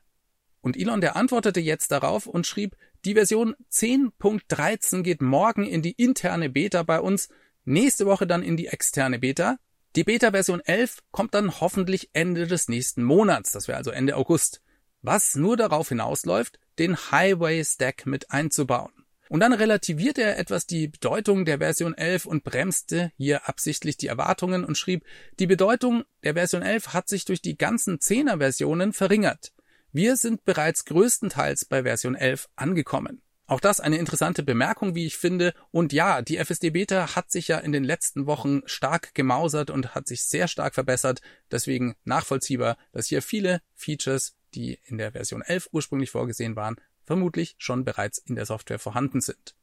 Und 0.61 0.77
Elon, 0.77 1.01
der 1.01 1.15
antwortete 1.15 1.59
jetzt 1.59 1.91
darauf 1.91 2.27
und 2.27 2.45
schrieb, 2.45 2.77
die 3.03 3.15
Version 3.15 3.55
10.13 3.71 5.01
geht 5.01 5.21
morgen 5.21 5.65
in 5.65 5.81
die 5.81 5.91
interne 5.91 6.49
Beta 6.49 6.83
bei 6.83 6.99
uns, 7.01 7.29
nächste 7.65 8.05
Woche 8.05 8.27
dann 8.27 8.43
in 8.43 8.57
die 8.57 8.67
externe 8.67 9.19
Beta. 9.19 9.57
Die 9.95 10.03
Beta-Version 10.03 10.61
11 10.61 10.99
kommt 11.11 11.33
dann 11.33 11.59
hoffentlich 11.59 12.11
Ende 12.13 12.47
des 12.47 12.69
nächsten 12.69 13.03
Monats, 13.03 13.51
das 13.51 13.67
wäre 13.67 13.77
also 13.77 13.91
Ende 13.91 14.15
August, 14.15 14.61
was 15.01 15.35
nur 15.35 15.57
darauf 15.57 15.89
hinausläuft, 15.89 16.59
den 16.79 16.95
Highway 16.95 17.63
Stack 17.65 18.05
mit 18.05 18.31
einzubauen. 18.31 19.00
Und 19.31 19.39
dann 19.39 19.53
relativierte 19.53 20.23
er 20.23 20.37
etwas 20.37 20.67
die 20.67 20.89
Bedeutung 20.89 21.45
der 21.45 21.59
Version 21.59 21.93
11 21.93 22.25
und 22.25 22.43
bremste 22.43 23.13
hier 23.15 23.47
absichtlich 23.47 23.95
die 23.95 24.07
Erwartungen 24.07 24.65
und 24.65 24.77
schrieb, 24.77 25.05
die 25.39 25.47
Bedeutung 25.47 26.03
der 26.21 26.33
Version 26.33 26.61
11 26.61 26.89
hat 26.89 27.07
sich 27.07 27.23
durch 27.23 27.41
die 27.41 27.57
ganzen 27.57 27.99
10er 27.99 28.39
Versionen 28.39 28.91
verringert. 28.91 29.53
Wir 29.93 30.17
sind 30.17 30.43
bereits 30.43 30.83
größtenteils 30.83 31.63
bei 31.63 31.83
Version 31.83 32.15
11 32.15 32.49
angekommen. 32.57 33.21
Auch 33.47 33.61
das 33.61 33.79
eine 33.79 33.99
interessante 33.99 34.43
Bemerkung, 34.43 34.95
wie 34.95 35.05
ich 35.05 35.15
finde. 35.15 35.53
Und 35.71 35.93
ja, 35.93 36.21
die 36.21 36.35
FSD 36.35 36.71
Beta 36.71 37.15
hat 37.15 37.31
sich 37.31 37.47
ja 37.47 37.59
in 37.59 37.71
den 37.71 37.85
letzten 37.85 38.25
Wochen 38.25 38.63
stark 38.65 39.13
gemausert 39.13 39.69
und 39.69 39.95
hat 39.95 40.09
sich 40.09 40.25
sehr 40.25 40.49
stark 40.49 40.73
verbessert. 40.73 41.21
Deswegen 41.49 41.95
nachvollziehbar, 42.03 42.77
dass 42.91 43.07
hier 43.07 43.21
viele 43.21 43.61
Features, 43.75 44.35
die 44.55 44.81
in 44.83 44.97
der 44.97 45.13
Version 45.13 45.41
11 45.41 45.69
ursprünglich 45.71 46.11
vorgesehen 46.11 46.57
waren, 46.57 46.75
vermutlich 47.05 47.55
schon 47.57 47.85
bereits 47.85 48.17
in 48.17 48.35
der 48.35 48.45
Software 48.45 48.79
vorhanden 48.79 49.21
sind. 49.21 49.55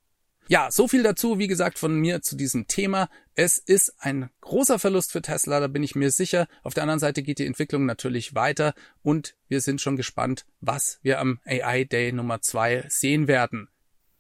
Ja, 0.51 0.71
so 0.71 0.89
viel 0.89 1.03
dazu, 1.03 1.39
wie 1.39 1.47
gesagt, 1.47 1.79
von 1.79 1.95
mir 1.95 2.23
zu 2.23 2.35
diesem 2.35 2.69
Thema. 2.69 3.11
Es 3.35 3.59
ist 3.59 3.93
ein 3.99 4.31
großer 4.41 4.79
Verlust 4.79 5.13
für 5.13 5.21
Tesla, 5.21 5.61
da 5.61 5.67
bin 5.67 5.83
ich 5.83 5.95
mir 5.95 6.11
sicher. 6.11 6.49
Auf 6.63 6.73
der 6.73 6.85
anderen 6.85 7.01
Seite 7.01 7.23
geht 7.23 7.39
die 7.39 7.45
Entwicklung 7.45 7.85
natürlich 7.85 8.35
weiter 8.35 8.73
und 9.03 9.37
wir 9.49 9.61
sind 9.61 9.83
schon 9.83 9.97
gespannt, 9.97 10.47
was 10.63 11.01
wir 11.03 11.21
am 11.21 11.39
AI 11.45 11.85
Day 11.85 12.13
Nummer 12.13 12.41
2 12.41 12.87
sehen 12.89 13.29
werden. 13.29 13.69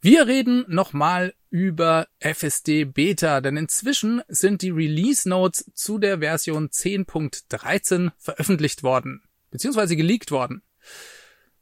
Wir 0.02 0.26
reden 0.26 0.66
nochmal 0.68 1.34
über 1.48 2.08
FSD 2.20 2.84
Beta, 2.84 3.40
denn 3.40 3.56
inzwischen 3.56 4.20
sind 4.28 4.60
die 4.60 4.70
Release 4.70 5.26
Notes 5.26 5.70
zu 5.72 5.98
der 5.98 6.18
Version 6.18 6.68
10.13 6.68 8.12
veröffentlicht 8.18 8.82
worden, 8.82 9.22
beziehungsweise 9.50 9.96
geleakt 9.96 10.30
worden. 10.30 10.62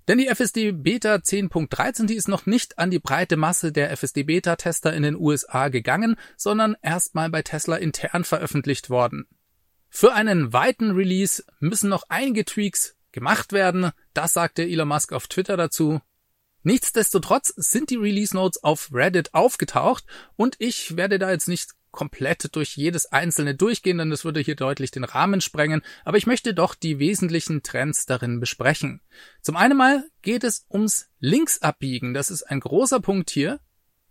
Denn 0.08 0.18
die 0.18 0.28
FSD 0.28 0.72
Beta 0.72 1.16
10.13, 1.16 2.06
die 2.06 2.14
ist 2.14 2.28
noch 2.28 2.46
nicht 2.46 2.78
an 2.78 2.90
die 2.90 3.00
breite 3.00 3.36
Masse 3.36 3.72
der 3.72 3.90
FSD 3.90 4.22
Beta 4.22 4.56
Tester 4.56 4.92
in 4.92 5.02
den 5.02 5.16
USA 5.16 5.68
gegangen, 5.68 6.16
sondern 6.36 6.76
erstmal 6.80 7.28
bei 7.30 7.42
Tesla 7.42 7.76
intern 7.76 8.24
veröffentlicht 8.24 8.88
worden. 8.88 9.26
Für 9.88 10.12
einen 10.12 10.52
weiten 10.52 10.92
Release 10.92 11.42
müssen 11.58 11.88
noch 11.88 12.04
einige 12.08 12.44
Tweaks 12.44 12.96
gemacht 13.10 13.52
werden, 13.52 13.90
das 14.14 14.32
sagte 14.32 14.62
Elon 14.62 14.88
Musk 14.88 15.12
auf 15.12 15.26
Twitter 15.26 15.56
dazu. 15.56 16.00
Nichtsdestotrotz 16.62 17.52
sind 17.56 17.90
die 17.90 17.96
Release 17.96 18.34
Notes 18.34 18.62
auf 18.62 18.90
Reddit 18.92 19.34
aufgetaucht 19.34 20.04
und 20.36 20.56
ich 20.58 20.96
werde 20.96 21.18
da 21.18 21.30
jetzt 21.30 21.48
nicht 21.48 21.70
komplett 21.96 22.54
durch 22.54 22.76
jedes 22.76 23.06
einzelne 23.06 23.56
durchgehen, 23.56 23.98
denn 23.98 24.10
das 24.10 24.24
würde 24.24 24.38
hier 24.38 24.54
deutlich 24.54 24.92
den 24.92 25.02
Rahmen 25.02 25.40
sprengen, 25.40 25.82
aber 26.04 26.18
ich 26.18 26.28
möchte 26.28 26.54
doch 26.54 26.76
die 26.76 27.00
wesentlichen 27.00 27.64
Trends 27.64 28.06
darin 28.06 28.38
besprechen. 28.38 29.00
Zum 29.42 29.56
einen 29.56 29.76
mal 29.76 30.04
geht 30.22 30.44
es 30.44 30.64
ums 30.70 31.08
Linksabbiegen, 31.18 32.14
das 32.14 32.30
ist 32.30 32.44
ein 32.44 32.60
großer 32.60 33.00
Punkt 33.00 33.30
hier. 33.30 33.58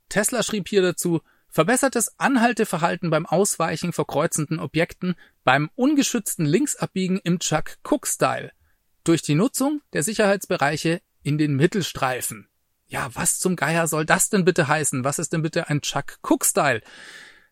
Tesla 0.10 0.44
schrieb 0.44 0.68
hier 0.68 0.82
dazu, 0.82 1.22
verbessertes 1.48 2.20
Anhalteverhalten 2.20 3.10
beim 3.10 3.26
Ausweichen 3.26 3.94
vor 3.94 4.06
kreuzenden 4.06 4.60
Objekten, 4.60 5.16
beim 5.46 5.70
ungeschützten 5.76 6.46
Linksabbiegen 6.46 7.22
im 7.24 7.40
Chuck 7.40 7.78
Cook 7.90 8.08
Style, 8.08 8.52
durch 9.06 9.22
die 9.22 9.36
Nutzung 9.36 9.82
der 9.94 10.04
Sicherheitsbereiche 10.04 11.02
in 11.24 11.38
den 11.38 11.56
Mittelstreifen. 11.56 12.50
Ja, 12.88 13.10
was 13.14 13.40
zum 13.40 13.56
Geier 13.56 13.88
soll 13.88 14.06
das 14.06 14.30
denn 14.30 14.46
bitte 14.46 14.68
heißen? 14.68 15.04
Was 15.04 15.18
ist 15.18 15.34
denn 15.34 15.42
bitte 15.42 15.70
ein 15.70 15.82
Chuck 15.82 16.20
Cook-Style? 16.22 16.82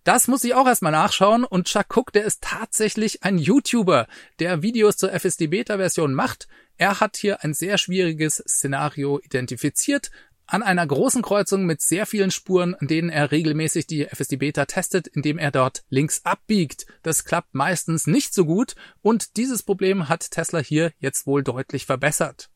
Das 0.03 0.27
muss 0.27 0.43
ich 0.43 0.53
auch 0.53 0.67
erstmal 0.67 0.91
nachschauen 0.91 1.45
und 1.45 1.67
Chuck 1.67 1.95
Cook, 1.95 2.11
der 2.11 2.25
ist 2.25 2.41
tatsächlich 2.41 3.23
ein 3.23 3.37
YouTuber, 3.37 4.07
der 4.39 4.61
Videos 4.61 4.97
zur 4.97 5.13
FSD 5.13 5.47
Beta 5.47 5.77
Version 5.77 6.13
macht. 6.13 6.49
Er 6.77 6.99
hat 6.99 7.15
hier 7.15 7.43
ein 7.43 7.53
sehr 7.53 7.77
schwieriges 7.77 8.43
Szenario 8.45 9.19
identifiziert, 9.23 10.11
an 10.45 10.61
einer 10.61 10.85
großen 10.85 11.21
Kreuzung 11.21 11.65
mit 11.65 11.81
sehr 11.81 12.05
vielen 12.05 12.31
Spuren, 12.31 12.75
an 12.75 12.87
denen 12.87 13.09
er 13.09 13.31
regelmäßig 13.31 13.87
die 13.87 14.05
FSD 14.05 14.35
Beta 14.35 14.65
testet, 14.65 15.07
indem 15.07 15.37
er 15.37 15.51
dort 15.51 15.83
links 15.89 16.25
abbiegt. 16.25 16.85
Das 17.01 17.23
klappt 17.23 17.55
meistens 17.55 18.05
nicht 18.05 18.33
so 18.33 18.43
gut 18.45 18.75
und 19.01 19.37
dieses 19.37 19.63
Problem 19.63 20.09
hat 20.09 20.31
Tesla 20.31 20.59
hier 20.59 20.91
jetzt 20.99 21.25
wohl 21.27 21.43
deutlich 21.43 21.85
verbessert. 21.85 22.49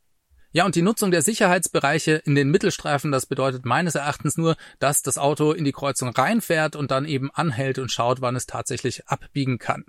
Ja, 0.52 0.66
und 0.66 0.76
die 0.76 0.82
Nutzung 0.82 1.12
der 1.12 1.22
Sicherheitsbereiche 1.22 2.14
in 2.14 2.34
den 2.34 2.50
Mittelstreifen, 2.50 3.12
das 3.12 3.26
bedeutet 3.26 3.66
meines 3.66 3.96
Erachtens 3.96 4.38
nur, 4.38 4.56
dass 4.80 5.02
das 5.02 5.18
Auto 5.18 5.52
in 5.52 5.66
die 5.66 5.74
Kreuzung 5.74 6.10
reinfährt 6.10 6.76
und 6.76 6.90
dann 6.90 7.06
eben 7.06 7.30
anhält 7.34 7.80
und 7.80 7.92
schaut, 7.92 8.22
wann 8.22 8.36
es 8.36 8.46
tatsächlich 8.46 9.08
abbiegen 9.08 9.60
kann. 9.60 9.86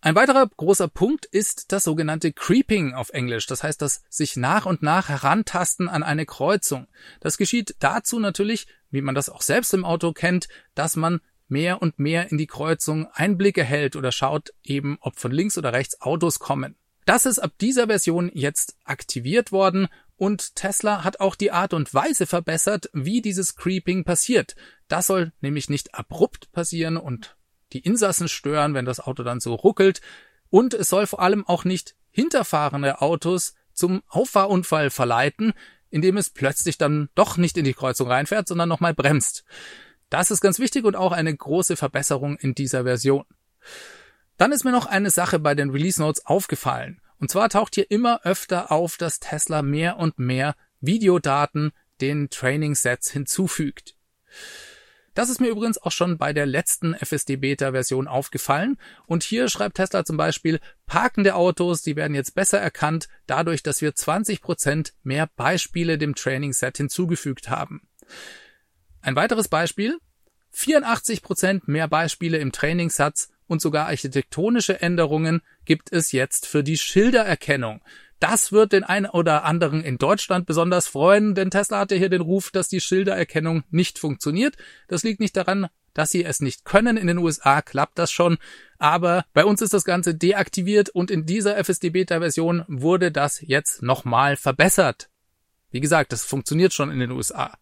Ein 0.00 0.14
weiterer 0.14 0.46
großer 0.46 0.86
Punkt 0.86 1.26
ist 1.26 1.72
das 1.72 1.82
sogenannte 1.82 2.32
Creeping 2.32 2.94
auf 2.94 3.10
Englisch, 3.10 3.46
das 3.46 3.64
heißt 3.64 3.82
das 3.82 4.02
sich 4.08 4.36
nach 4.36 4.64
und 4.64 4.80
nach 4.80 5.08
herantasten 5.08 5.88
an 5.88 6.04
eine 6.04 6.24
Kreuzung. 6.24 6.86
Das 7.18 7.36
geschieht 7.36 7.74
dazu 7.80 8.20
natürlich, 8.20 8.68
wie 8.90 9.02
man 9.02 9.16
das 9.16 9.28
auch 9.28 9.42
selbst 9.42 9.74
im 9.74 9.84
Auto 9.84 10.12
kennt, 10.12 10.48
dass 10.76 10.94
man 10.94 11.20
mehr 11.48 11.82
und 11.82 11.98
mehr 11.98 12.30
in 12.30 12.38
die 12.38 12.46
Kreuzung 12.46 13.08
Einblicke 13.12 13.64
hält 13.64 13.96
oder 13.96 14.12
schaut 14.12 14.52
eben, 14.62 14.98
ob 15.00 15.18
von 15.18 15.32
links 15.32 15.58
oder 15.58 15.72
rechts 15.72 16.00
Autos 16.00 16.38
kommen. 16.38 16.76
Das 17.08 17.24
ist 17.24 17.38
ab 17.38 17.52
dieser 17.58 17.86
Version 17.86 18.30
jetzt 18.34 18.76
aktiviert 18.84 19.50
worden 19.50 19.88
und 20.18 20.56
Tesla 20.56 21.04
hat 21.04 21.20
auch 21.20 21.36
die 21.36 21.50
Art 21.50 21.72
und 21.72 21.94
Weise 21.94 22.26
verbessert, 22.26 22.90
wie 22.92 23.22
dieses 23.22 23.56
Creeping 23.56 24.04
passiert. 24.04 24.56
Das 24.88 25.06
soll 25.06 25.32
nämlich 25.40 25.70
nicht 25.70 25.94
abrupt 25.94 26.52
passieren 26.52 26.98
und 26.98 27.34
die 27.72 27.78
Insassen 27.78 28.28
stören, 28.28 28.74
wenn 28.74 28.84
das 28.84 29.00
Auto 29.00 29.22
dann 29.22 29.40
so 29.40 29.54
ruckelt. 29.54 30.02
Und 30.50 30.74
es 30.74 30.90
soll 30.90 31.06
vor 31.06 31.22
allem 31.22 31.46
auch 31.46 31.64
nicht 31.64 31.94
hinterfahrende 32.10 33.00
Autos 33.00 33.54
zum 33.72 34.02
Auffahrunfall 34.08 34.90
verleiten, 34.90 35.54
indem 35.88 36.18
es 36.18 36.28
plötzlich 36.28 36.76
dann 36.76 37.08
doch 37.14 37.38
nicht 37.38 37.56
in 37.56 37.64
die 37.64 37.72
Kreuzung 37.72 38.08
reinfährt, 38.08 38.46
sondern 38.46 38.68
nochmal 38.68 38.92
bremst. 38.92 39.46
Das 40.10 40.30
ist 40.30 40.42
ganz 40.42 40.58
wichtig 40.58 40.84
und 40.84 40.94
auch 40.94 41.12
eine 41.12 41.34
große 41.34 41.76
Verbesserung 41.76 42.36
in 42.36 42.54
dieser 42.54 42.84
Version. 42.84 43.24
Dann 44.38 44.52
ist 44.52 44.64
mir 44.64 44.72
noch 44.72 44.86
eine 44.86 45.10
Sache 45.10 45.38
bei 45.38 45.54
den 45.54 45.70
Release 45.70 46.00
Notes 46.00 46.24
aufgefallen. 46.24 47.00
Und 47.18 47.30
zwar 47.30 47.50
taucht 47.50 47.74
hier 47.74 47.90
immer 47.90 48.24
öfter 48.24 48.72
auf, 48.72 48.96
dass 48.96 49.20
Tesla 49.20 49.62
mehr 49.62 49.98
und 49.98 50.18
mehr 50.18 50.54
Videodaten 50.80 51.72
den 52.00 52.30
Training 52.30 52.76
Sets 52.76 53.10
hinzufügt. 53.10 53.96
Das 55.14 55.30
ist 55.30 55.40
mir 55.40 55.48
übrigens 55.48 55.78
auch 55.78 55.90
schon 55.90 56.16
bei 56.16 56.32
der 56.32 56.46
letzten 56.46 56.94
FSD 56.94 57.34
Beta 57.34 57.72
Version 57.72 58.06
aufgefallen. 58.06 58.78
Und 59.06 59.24
hier 59.24 59.48
schreibt 59.48 59.78
Tesla 59.78 60.04
zum 60.04 60.16
Beispiel, 60.16 60.60
parkende 60.86 61.34
Autos, 61.34 61.82
die 61.82 61.96
werden 61.96 62.14
jetzt 62.14 62.36
besser 62.36 62.58
erkannt, 62.58 63.08
dadurch, 63.26 63.64
dass 63.64 63.80
wir 63.80 63.96
20 63.96 64.40
Prozent 64.40 64.94
mehr 65.02 65.28
Beispiele 65.34 65.98
dem 65.98 66.14
Training 66.14 66.52
Set 66.52 66.76
hinzugefügt 66.76 67.50
haben. 67.50 67.88
Ein 69.00 69.16
weiteres 69.16 69.48
Beispiel, 69.48 69.98
84 70.50 71.22
Prozent 71.22 71.66
mehr 71.66 71.88
Beispiele 71.88 72.38
im 72.38 72.52
Trainingssatz 72.52 73.30
und 73.48 73.60
sogar 73.60 73.86
architektonische 73.86 74.80
Änderungen 74.80 75.42
gibt 75.64 75.92
es 75.92 76.12
jetzt 76.12 76.46
für 76.46 76.62
die 76.62 76.76
Schildererkennung. 76.76 77.80
Das 78.20 78.52
wird 78.52 78.72
den 78.72 78.84
einen 78.84 79.06
oder 79.06 79.44
anderen 79.44 79.82
in 79.82 79.98
Deutschland 79.98 80.46
besonders 80.46 80.88
freuen, 80.88 81.34
denn 81.34 81.50
Tesla 81.50 81.80
hatte 81.80 81.96
hier 81.96 82.08
den 82.08 82.20
Ruf, 82.20 82.50
dass 82.50 82.68
die 82.68 82.80
Schildererkennung 82.80 83.62
nicht 83.70 83.98
funktioniert. 83.98 84.56
Das 84.88 85.04
liegt 85.04 85.20
nicht 85.20 85.36
daran, 85.36 85.68
dass 85.94 86.10
sie 86.10 86.24
es 86.24 86.40
nicht 86.40 86.64
können. 86.64 86.96
In 86.96 87.06
den 87.06 87.18
USA 87.18 87.62
klappt 87.62 87.98
das 87.98 88.10
schon. 88.10 88.38
Aber 88.78 89.24
bei 89.34 89.44
uns 89.44 89.62
ist 89.62 89.74
das 89.74 89.84
Ganze 89.84 90.14
deaktiviert 90.14 90.90
und 90.90 91.10
in 91.10 91.26
dieser 91.26 91.56
FSD 91.56 91.90
Beta 91.90 92.18
Version 92.20 92.64
wurde 92.68 93.12
das 93.12 93.40
jetzt 93.40 93.82
nochmal 93.82 94.36
verbessert. 94.36 95.10
Wie 95.70 95.80
gesagt, 95.80 96.12
das 96.12 96.24
funktioniert 96.24 96.72
schon 96.72 96.90
in 96.90 96.98
den 96.98 97.10
USA. 97.10 97.56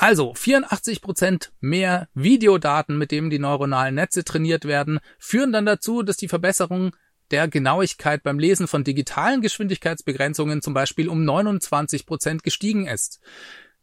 Also 0.00 0.32
84 0.32 1.02
Prozent 1.02 1.52
mehr 1.60 2.08
Videodaten, 2.14 2.96
mit 2.96 3.10
denen 3.10 3.28
die 3.28 3.38
neuronalen 3.38 3.96
Netze 3.96 4.24
trainiert 4.24 4.64
werden, 4.64 4.98
führen 5.18 5.52
dann 5.52 5.66
dazu, 5.66 6.02
dass 6.02 6.16
die 6.16 6.26
Verbesserung 6.26 6.96
der 7.30 7.48
Genauigkeit 7.48 8.22
beim 8.22 8.38
Lesen 8.38 8.66
von 8.66 8.82
digitalen 8.82 9.42
Geschwindigkeitsbegrenzungen 9.42 10.62
zum 10.62 10.72
Beispiel 10.72 11.10
um 11.10 11.22
29 11.26 12.06
Prozent 12.06 12.42
gestiegen 12.42 12.86
ist. 12.86 13.20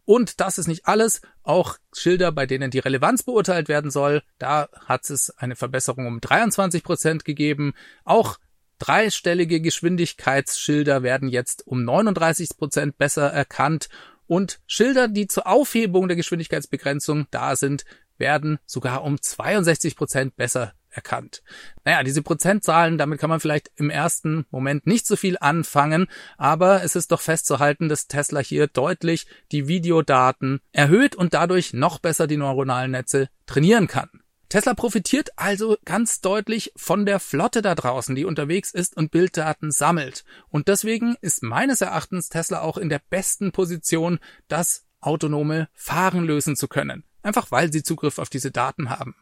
Und 0.05 0.39
das 0.39 0.57
ist 0.57 0.67
nicht 0.67 0.87
alles. 0.87 1.21
Auch 1.43 1.77
Schilder, 1.95 2.31
bei 2.31 2.47
denen 2.47 2.71
die 2.71 2.79
Relevanz 2.79 3.21
beurteilt 3.21 3.69
werden 3.69 3.91
soll, 3.91 4.23
da 4.39 4.69
hat 4.87 5.07
es 5.11 5.29
eine 5.37 5.55
Verbesserung 5.55 6.07
um 6.07 6.19
23 6.19 6.83
Prozent 6.83 7.25
gegeben. 7.25 7.73
Auch 8.05 8.37
dreistellige 8.79 9.61
Geschwindigkeitsschilder 9.61 11.03
werden 11.03 11.29
jetzt 11.29 11.67
um 11.67 11.83
39 11.83 12.57
Prozent 12.57 12.97
besser 12.97 13.31
erkannt 13.31 13.87
und 14.27 14.59
Schilder, 14.67 15.07
die 15.07 15.27
zur 15.27 15.47
Aufhebung 15.47 16.07
der 16.07 16.17
Geschwindigkeitsbegrenzung 16.17 17.27
da 17.31 17.55
sind, 17.55 17.85
werden 18.17 18.59
sogar 18.65 19.03
um 19.03 19.21
62 19.21 19.95
Prozent 19.95 20.35
besser 20.35 20.73
erkannt. 20.89 21.43
Naja, 21.85 22.03
diese 22.03 22.23
Prozentzahlen, 22.23 22.97
damit 22.97 23.19
kann 23.19 23.29
man 23.29 23.39
vielleicht 23.39 23.71
im 23.75 23.89
ersten 23.89 24.45
Moment 24.49 24.87
nicht 24.87 25.05
so 25.05 25.15
viel 25.15 25.37
anfangen, 25.39 26.07
aber 26.37 26.83
es 26.83 26.95
ist 26.95 27.11
doch 27.11 27.21
festzuhalten, 27.21 27.87
dass 27.87 28.07
Tesla 28.07 28.39
hier 28.39 28.67
deutlich 28.67 29.27
die 29.51 29.67
Videodaten 29.67 30.59
erhöht 30.71 31.15
und 31.15 31.33
dadurch 31.33 31.73
noch 31.73 31.99
besser 31.99 32.27
die 32.27 32.37
neuronalen 32.37 32.91
Netze 32.91 33.29
trainieren 33.45 33.87
kann. 33.87 34.09
Tesla 34.49 34.73
profitiert 34.73 35.31
also 35.35 35.77
ganz 35.83 36.21
deutlich 36.21 36.71
von 36.77 37.05
der 37.05 37.19
Flotte 37.19 37.61
da 37.61 37.75
draußen, 37.75 38.15
die 38.15 38.23
unterwegs 38.23 38.71
ist 38.71 38.95
und 38.95 39.11
Bilddaten 39.11 39.71
sammelt. 39.71 40.23
Und 40.49 40.69
deswegen 40.69 41.15
ist 41.19 41.43
meines 41.43 41.81
Erachtens 41.81 42.29
Tesla 42.29 42.61
auch 42.61 42.77
in 42.77 42.87
der 42.87 43.01
besten 43.09 43.51
Position, 43.51 44.19
das 44.47 44.85
autonome 45.01 45.67
Fahren 45.73 46.23
lösen 46.23 46.55
zu 46.55 46.67
können. 46.67 47.03
Einfach 47.23 47.51
weil 47.51 47.73
sie 47.73 47.83
Zugriff 47.83 48.19
auf 48.19 48.29
diese 48.29 48.51
Daten 48.51 48.89
haben. 48.89 49.15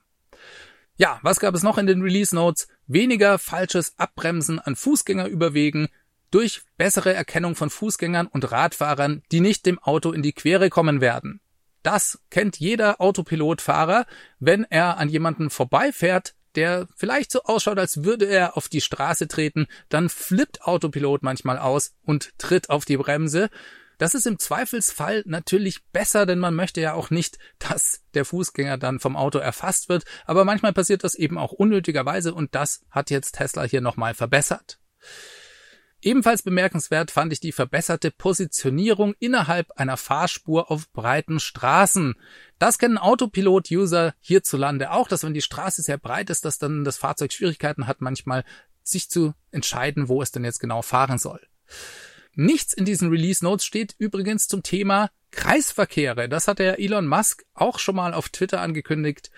Ja, 0.95 1.19
was 1.23 1.39
gab 1.39 1.55
es 1.55 1.63
noch 1.63 1.77
in 1.77 1.87
den 1.87 2.01
Release 2.01 2.33
Notes? 2.33 2.67
Weniger 2.87 3.39
falsches 3.39 3.97
Abbremsen 3.97 4.59
an 4.59 4.75
Fußgängerüberwegen 4.75 5.89
durch 6.31 6.61
bessere 6.77 7.13
Erkennung 7.13 7.55
von 7.55 7.69
Fußgängern 7.69 8.27
und 8.27 8.51
Radfahrern, 8.51 9.23
die 9.31 9.39
nicht 9.39 9.65
dem 9.65 9.79
Auto 9.79 10.11
in 10.11 10.21
die 10.21 10.33
Quere 10.33 10.69
kommen 10.69 11.01
werden. 11.01 11.41
Das 11.85 12.17
kennt 12.31 12.57
jeder 12.57 12.99
Autopilotfahrer, 12.99 14.07
wenn 14.39 14.63
er 14.63 14.97
an 14.97 15.07
jemanden 15.07 15.51
vorbeifährt, 15.51 16.33
der 16.55 16.87
vielleicht 16.95 17.31
so 17.31 17.43
ausschaut, 17.43 17.77
als 17.77 18.03
würde 18.03 18.25
er 18.25 18.57
auf 18.57 18.69
die 18.69 18.81
Straße 18.81 19.27
treten, 19.27 19.67
dann 19.89 20.09
flippt 20.09 20.63
Autopilot 20.63 21.21
manchmal 21.21 21.59
aus 21.59 21.93
und 22.01 22.31
tritt 22.39 22.71
auf 22.71 22.85
die 22.85 22.97
Bremse. 22.97 23.51
Das 23.99 24.15
ist 24.15 24.25
im 24.25 24.39
Zweifelsfall 24.39 25.21
natürlich 25.27 25.85
besser, 25.91 26.25
denn 26.25 26.39
man 26.39 26.55
möchte 26.55 26.81
ja 26.81 26.93
auch 26.93 27.11
nicht, 27.11 27.37
dass 27.59 28.01
der 28.15 28.25
Fußgänger 28.25 28.79
dann 28.79 28.99
vom 28.99 29.15
Auto 29.15 29.37
erfasst 29.37 29.87
wird, 29.87 30.05
aber 30.25 30.43
manchmal 30.43 30.73
passiert 30.73 31.03
das 31.03 31.13
eben 31.13 31.37
auch 31.37 31.51
unnötigerweise 31.51 32.33
und 32.33 32.55
das 32.55 32.83
hat 32.89 33.11
jetzt 33.11 33.33
Tesla 33.33 33.61
hier 33.61 33.81
nochmal 33.81 34.15
verbessert. 34.15 34.79
Ebenfalls 36.05 36.43
bemerkenswert 36.43 37.09
fand 37.09 37.33
ich 37.33 37.39
die 37.39 37.51
verbesserte 37.51 38.11
Positionierung 38.11 39.15
innerhalb 39.17 39.71
einer 39.71 39.97
Fahrspur 39.97 40.69
auf 40.69 40.87
breiten 40.91 41.39
Straßen. 41.39 42.13
Das 42.59 42.77
kennen 42.77 42.99
Autopilot-User 42.99 44.13
hierzulande 44.19 44.91
auch, 44.91 45.07
dass 45.07 45.23
wenn 45.23 45.33
die 45.33 45.41
Straße 45.41 45.81
sehr 45.81 45.97
breit 45.97 46.29
ist, 46.29 46.45
dass 46.45 46.59
dann 46.59 46.83
das 46.83 46.97
Fahrzeug 46.97 47.33
Schwierigkeiten 47.33 47.87
hat, 47.87 48.01
manchmal 48.01 48.43
sich 48.83 49.09
zu 49.09 49.33
entscheiden, 49.49 50.07
wo 50.07 50.21
es 50.21 50.31
denn 50.31 50.43
jetzt 50.43 50.59
genau 50.59 50.83
fahren 50.83 51.17
soll. 51.17 51.41
Nichts 52.35 52.73
in 52.73 52.85
diesen 52.85 53.09
Release 53.09 53.43
Notes 53.43 53.65
steht 53.65 53.95
übrigens 53.97 54.47
zum 54.47 54.61
Thema 54.61 55.09
Kreisverkehre. 55.31 56.29
Das 56.29 56.47
hat 56.47 56.59
der 56.59 56.77
Elon 56.79 57.07
Musk 57.07 57.45
auch 57.55 57.79
schon 57.79 57.95
mal 57.95 58.13
auf 58.13 58.29
Twitter 58.29 58.61
angekündigt. 58.61 59.31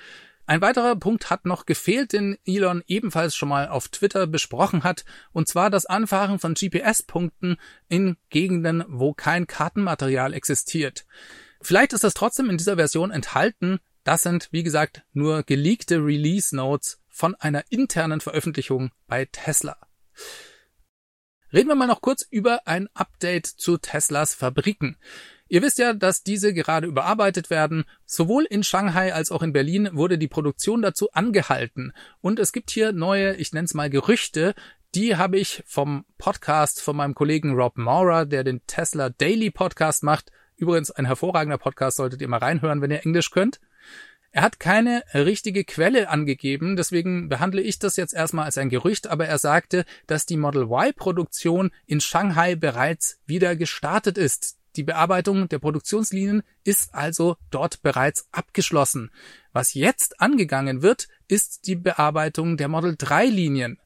Ein 0.50 0.62
weiterer 0.62 0.96
Punkt 0.96 1.30
hat 1.30 1.46
noch 1.46 1.66
gefehlt, 1.66 2.14
den 2.14 2.38
Elon 2.46 2.82
ebenfalls 2.88 3.36
schon 3.36 3.50
mal 3.50 3.68
auf 3.68 3.90
Twitter 3.90 4.28
besprochen 4.28 4.86
hat, 4.86 5.04
und 5.34 5.50
zwar 5.50 5.70
das 5.70 5.86
Anfahren 5.86 6.40
von 6.40 6.54
GPS-Punkten 6.54 7.58
in 7.90 8.16
Gegenden, 8.30 8.86
wo 8.88 9.14
kein 9.14 9.46
Kartenmaterial 9.46 10.34
existiert. 10.34 11.06
Vielleicht 11.62 11.92
ist 11.92 12.06
das 12.06 12.14
trotzdem 12.14 12.50
in 12.50 12.58
dieser 12.58 12.78
Version 12.78 13.12
enthalten. 13.12 13.80
Das 14.06 14.24
sind, 14.24 14.48
wie 14.52 14.64
gesagt, 14.64 15.04
nur 15.12 15.44
geleakte 15.44 15.98
Release 15.98 16.56
Notes 16.56 17.02
von 17.10 17.36
einer 17.36 17.66
internen 17.70 18.22
Veröffentlichung 18.22 18.92
bei 19.06 19.26
Tesla. 19.26 19.78
Reden 21.52 21.68
wir 21.68 21.76
mal 21.76 21.88
noch 21.88 22.02
kurz 22.02 22.26
über 22.30 22.68
ein 22.68 22.88
Update 22.94 23.48
zu 23.48 23.78
Teslas 23.78 24.34
Fabriken. 24.34 24.96
Ihr 25.50 25.62
wisst 25.62 25.78
ja, 25.78 25.94
dass 25.94 26.24
diese 26.24 26.54
gerade 26.54 26.88
überarbeitet 26.88 27.50
werden. 27.50 27.86
Sowohl 28.06 28.46
in 28.46 28.64
Shanghai 28.64 29.14
als 29.14 29.32
auch 29.32 29.42
in 29.42 29.54
Berlin 29.54 29.90
wurde 29.94 30.18
die 30.18 30.28
Produktion 30.28 30.82
dazu 30.82 31.12
angehalten. 31.12 31.94
Und 32.22 32.40
es 32.40 32.52
gibt 32.52 32.72
hier 32.72 32.92
neue, 32.92 33.36
ich 33.36 33.54
nenne 33.54 33.66
es 33.66 33.74
mal 33.74 33.90
Gerüchte, 33.90 34.56
die 34.96 35.16
habe 35.16 35.38
ich 35.38 35.64
vom 35.66 36.06
Podcast 36.18 36.82
von 36.82 36.96
meinem 36.96 37.14
Kollegen 37.14 37.54
Rob 37.54 37.78
Maurer, 37.78 38.26
der 38.26 38.44
den 38.44 38.66
Tesla 38.68 39.10
Daily 39.10 39.52
Podcast 39.52 40.04
macht. 40.04 40.32
Übrigens 40.56 40.92
ein 40.92 41.06
hervorragender 41.06 41.58
Podcast, 41.58 41.98
solltet 41.98 42.22
ihr 42.22 42.28
mal 42.28 42.38
reinhören, 42.38 42.82
wenn 42.82 42.92
ihr 42.92 43.06
Englisch 43.06 43.32
könnt. 43.32 43.60
Er 44.32 44.44
hat 44.44 44.60
keine 44.60 45.04
richtige 45.14 45.64
Quelle 45.64 46.10
angegeben, 46.10 46.76
deswegen 46.76 47.30
behandle 47.30 47.62
ich 47.62 47.80
das 47.80 47.96
jetzt 47.96 48.14
erstmal 48.14 48.46
als 48.46 48.58
ein 48.58 48.70
Gerücht, 48.70 49.08
aber 49.08 49.26
er 49.26 49.38
sagte, 49.38 49.86
dass 50.06 50.26
die 50.26 50.38
Model 50.38 50.64
Y 50.64 50.94
Produktion 50.96 51.72
in 51.86 52.02
Shanghai 52.02 52.56
bereits 52.56 53.20
wieder 53.26 53.56
gestartet 53.56 54.18
ist. 54.18 54.57
Die 54.78 54.84
Bearbeitung 54.84 55.50
der 55.50 55.58
Produktionslinien 55.58 56.44
ist 56.64 56.94
also 56.94 57.36
dort 57.50 57.82
bereits 57.82 58.28
abgeschlossen. 58.32 59.12
Was 59.52 59.74
jetzt 59.74 60.22
angegangen 60.22 60.84
wird, 60.84 61.08
ist 61.28 61.66
die 61.66 61.76
Bearbeitung 61.76 62.58
der 62.58 62.68
Model 62.68 62.96
3 62.96 63.26
Linien. 63.26 63.80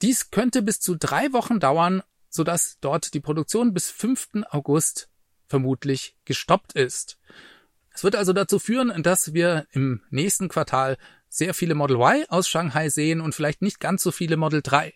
Dies 0.00 0.30
könnte 0.30 0.62
bis 0.62 0.80
zu 0.80 0.94
drei 0.94 1.34
Wochen 1.34 1.60
dauern, 1.60 2.02
sodass 2.30 2.78
dort 2.80 3.12
die 3.12 3.20
Produktion 3.20 3.74
bis 3.74 3.90
5. 3.90 4.44
August 4.48 5.10
vermutlich 5.48 6.16
gestoppt 6.24 6.72
ist. 6.72 7.18
Es 7.92 8.04
wird 8.04 8.16
also 8.16 8.32
dazu 8.32 8.58
führen, 8.58 9.02
dass 9.02 9.34
wir 9.34 9.66
im 9.72 10.02
nächsten 10.08 10.48
Quartal 10.48 10.96
sehr 11.28 11.52
viele 11.52 11.74
Model 11.74 11.96
Y 11.96 12.24
aus 12.30 12.48
Shanghai 12.48 12.88
sehen 12.88 13.20
und 13.20 13.34
vielleicht 13.34 13.60
nicht 13.60 13.80
ganz 13.80 14.02
so 14.02 14.12
viele 14.12 14.38
Model 14.38 14.62
3. 14.62 14.94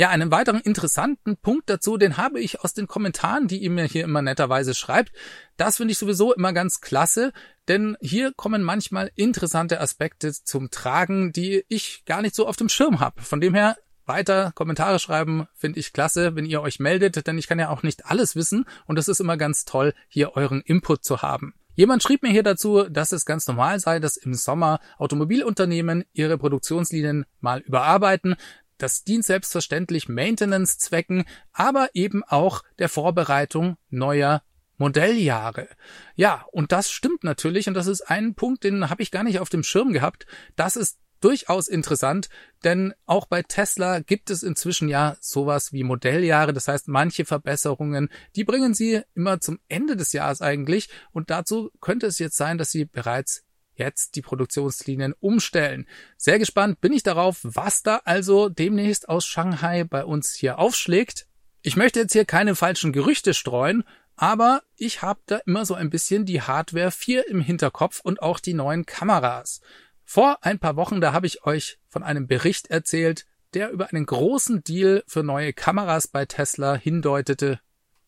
Ja, 0.00 0.08
einen 0.08 0.30
weiteren 0.30 0.62
interessanten 0.62 1.36
Punkt 1.36 1.68
dazu, 1.68 1.98
den 1.98 2.16
habe 2.16 2.40
ich 2.40 2.62
aus 2.62 2.72
den 2.72 2.86
Kommentaren, 2.86 3.48
die 3.48 3.58
ihr 3.58 3.68
mir 3.68 3.84
hier 3.84 4.04
immer 4.04 4.22
netterweise 4.22 4.72
schreibt. 4.72 5.12
Das 5.58 5.76
finde 5.76 5.92
ich 5.92 5.98
sowieso 5.98 6.32
immer 6.32 6.54
ganz 6.54 6.80
klasse, 6.80 7.34
denn 7.68 7.98
hier 8.00 8.32
kommen 8.32 8.62
manchmal 8.62 9.10
interessante 9.14 9.78
Aspekte 9.78 10.32
zum 10.32 10.70
Tragen, 10.70 11.32
die 11.32 11.66
ich 11.68 12.06
gar 12.06 12.22
nicht 12.22 12.34
so 12.34 12.46
auf 12.46 12.56
dem 12.56 12.70
Schirm 12.70 13.00
habe. 13.00 13.20
Von 13.20 13.42
dem 13.42 13.52
her 13.52 13.76
weiter 14.06 14.52
Kommentare 14.54 15.00
schreiben, 15.00 15.46
finde 15.54 15.78
ich 15.78 15.92
klasse, 15.92 16.34
wenn 16.34 16.46
ihr 16.46 16.62
euch 16.62 16.80
meldet, 16.80 17.26
denn 17.26 17.36
ich 17.36 17.46
kann 17.46 17.58
ja 17.58 17.68
auch 17.68 17.82
nicht 17.82 18.06
alles 18.06 18.34
wissen 18.34 18.64
und 18.86 18.98
es 18.98 19.06
ist 19.06 19.20
immer 19.20 19.36
ganz 19.36 19.66
toll, 19.66 19.92
hier 20.08 20.34
euren 20.34 20.62
Input 20.62 21.04
zu 21.04 21.20
haben. 21.20 21.52
Jemand 21.80 22.02
schrieb 22.02 22.22
mir 22.22 22.30
hier 22.30 22.42
dazu, 22.42 22.84
dass 22.90 23.10
es 23.10 23.24
ganz 23.24 23.46
normal 23.46 23.80
sei, 23.80 24.00
dass 24.00 24.18
im 24.18 24.34
Sommer 24.34 24.80
Automobilunternehmen 24.98 26.04
ihre 26.12 26.36
Produktionslinien 26.36 27.24
mal 27.40 27.60
überarbeiten. 27.60 28.36
Das 28.80 29.04
dient 29.04 29.24
selbstverständlich 29.24 30.08
Maintenance-Zwecken, 30.08 31.24
aber 31.52 31.90
eben 31.94 32.24
auch 32.24 32.62
der 32.78 32.88
Vorbereitung 32.88 33.76
neuer 33.90 34.42
Modelljahre. 34.78 35.68
Ja, 36.16 36.46
und 36.50 36.72
das 36.72 36.90
stimmt 36.90 37.22
natürlich 37.22 37.68
und 37.68 37.74
das 37.74 37.86
ist 37.86 38.00
ein 38.02 38.34
Punkt, 38.34 38.64
den 38.64 38.88
habe 38.88 39.02
ich 39.02 39.10
gar 39.10 39.22
nicht 39.22 39.38
auf 39.38 39.50
dem 39.50 39.62
Schirm 39.62 39.92
gehabt. 39.92 40.26
Das 40.56 40.76
ist 40.76 40.98
durchaus 41.20 41.68
interessant, 41.68 42.30
denn 42.64 42.94
auch 43.04 43.26
bei 43.26 43.42
Tesla 43.42 44.00
gibt 44.00 44.30
es 44.30 44.42
inzwischen 44.42 44.88
ja 44.88 45.18
sowas 45.20 45.74
wie 45.74 45.84
Modelljahre, 45.84 46.54
das 46.54 46.66
heißt 46.66 46.88
manche 46.88 47.26
Verbesserungen, 47.26 48.08
die 48.36 48.44
bringen 48.44 48.72
sie 48.72 49.02
immer 49.14 49.40
zum 49.40 49.58
Ende 49.68 49.96
des 49.96 50.14
Jahres 50.14 50.40
eigentlich 50.40 50.88
und 51.12 51.28
dazu 51.28 51.70
könnte 51.82 52.06
es 52.06 52.18
jetzt 52.18 52.38
sein, 52.38 52.56
dass 52.56 52.70
sie 52.70 52.86
bereits 52.86 53.44
jetzt 53.80 54.14
die 54.14 54.22
Produktionslinien 54.22 55.14
umstellen. 55.18 55.86
Sehr 56.16 56.38
gespannt 56.38 56.80
bin 56.80 56.92
ich 56.92 57.02
darauf, 57.02 57.38
was 57.42 57.82
da 57.82 58.02
also 58.04 58.48
demnächst 58.48 59.08
aus 59.08 59.26
Shanghai 59.26 59.84
bei 59.84 60.04
uns 60.04 60.34
hier 60.34 60.58
aufschlägt. 60.58 61.26
Ich 61.62 61.76
möchte 61.76 62.00
jetzt 62.00 62.12
hier 62.12 62.24
keine 62.24 62.54
falschen 62.54 62.92
Gerüchte 62.92 63.34
streuen, 63.34 63.82
aber 64.16 64.62
ich 64.76 65.00
habe 65.00 65.20
da 65.26 65.40
immer 65.46 65.64
so 65.64 65.74
ein 65.74 65.88
bisschen 65.88 66.26
die 66.26 66.42
Hardware 66.42 66.90
4 66.90 67.28
im 67.28 67.40
Hinterkopf 67.40 68.00
und 68.00 68.20
auch 68.22 68.38
die 68.38 68.54
neuen 68.54 68.84
Kameras. 68.84 69.60
Vor 70.04 70.38
ein 70.42 70.58
paar 70.58 70.76
Wochen, 70.76 71.00
da 71.00 71.12
habe 71.12 71.26
ich 71.26 71.44
euch 71.44 71.78
von 71.88 72.02
einem 72.02 72.26
Bericht 72.26 72.68
erzählt, 72.68 73.26
der 73.54 73.70
über 73.70 73.90
einen 73.90 74.06
großen 74.06 74.62
Deal 74.62 75.02
für 75.06 75.22
neue 75.22 75.52
Kameras 75.52 76.06
bei 76.06 76.26
Tesla 76.26 76.74
hindeutete. 76.74 77.60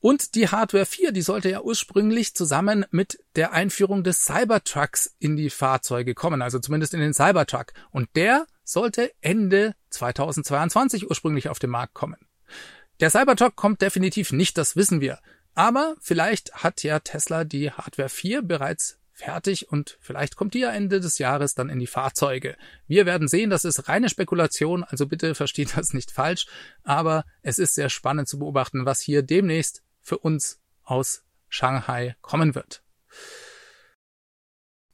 Und 0.02 0.34
die 0.34 0.48
Hardware 0.48 0.84
4, 0.84 1.12
die 1.12 1.22
sollte 1.22 1.48
ja 1.48 1.62
ursprünglich 1.62 2.34
zusammen 2.34 2.84
mit 2.90 3.20
der 3.36 3.52
Einführung 3.52 4.02
des 4.02 4.24
Cybertrucks 4.24 5.14
in 5.20 5.36
die 5.36 5.48
Fahrzeuge 5.48 6.14
kommen, 6.14 6.42
also 6.42 6.58
zumindest 6.58 6.92
in 6.92 6.98
den 6.98 7.14
Cybertruck. 7.14 7.72
Und 7.92 8.08
der 8.16 8.48
sollte 8.64 9.12
Ende 9.20 9.76
2022 9.90 11.08
ursprünglich 11.08 11.48
auf 11.48 11.60
den 11.60 11.70
Markt 11.70 11.94
kommen. 11.94 12.16
Der 12.98 13.10
Cybertruck 13.10 13.54
kommt 13.54 13.80
definitiv 13.80 14.32
nicht, 14.32 14.58
das 14.58 14.74
wissen 14.74 15.00
wir. 15.00 15.20
Aber 15.54 15.94
vielleicht 16.00 16.52
hat 16.52 16.82
ja 16.82 16.98
Tesla 16.98 17.44
die 17.44 17.70
Hardware 17.70 18.08
4 18.08 18.42
bereits 18.42 18.98
fertig 19.12 19.70
und 19.70 19.98
vielleicht 20.00 20.34
kommt 20.34 20.54
die 20.54 20.60
ja 20.60 20.72
Ende 20.72 20.98
des 20.98 21.18
Jahres 21.18 21.54
dann 21.54 21.68
in 21.68 21.78
die 21.78 21.86
Fahrzeuge. 21.86 22.56
Wir 22.88 23.06
werden 23.06 23.28
sehen, 23.28 23.50
das 23.50 23.64
ist 23.64 23.88
reine 23.88 24.08
Spekulation, 24.08 24.82
also 24.82 25.06
bitte 25.06 25.36
versteht 25.36 25.72
das 25.76 25.94
nicht 25.94 26.10
falsch, 26.10 26.46
aber 26.82 27.24
es 27.42 27.60
ist 27.60 27.76
sehr 27.76 27.88
spannend 27.88 28.26
zu 28.26 28.40
beobachten, 28.40 28.84
was 28.84 29.00
hier 29.00 29.22
demnächst 29.22 29.84
für 30.02 30.18
uns 30.18 30.60
aus 30.82 31.24
Shanghai 31.48 32.16
kommen 32.20 32.54
wird. 32.54 32.82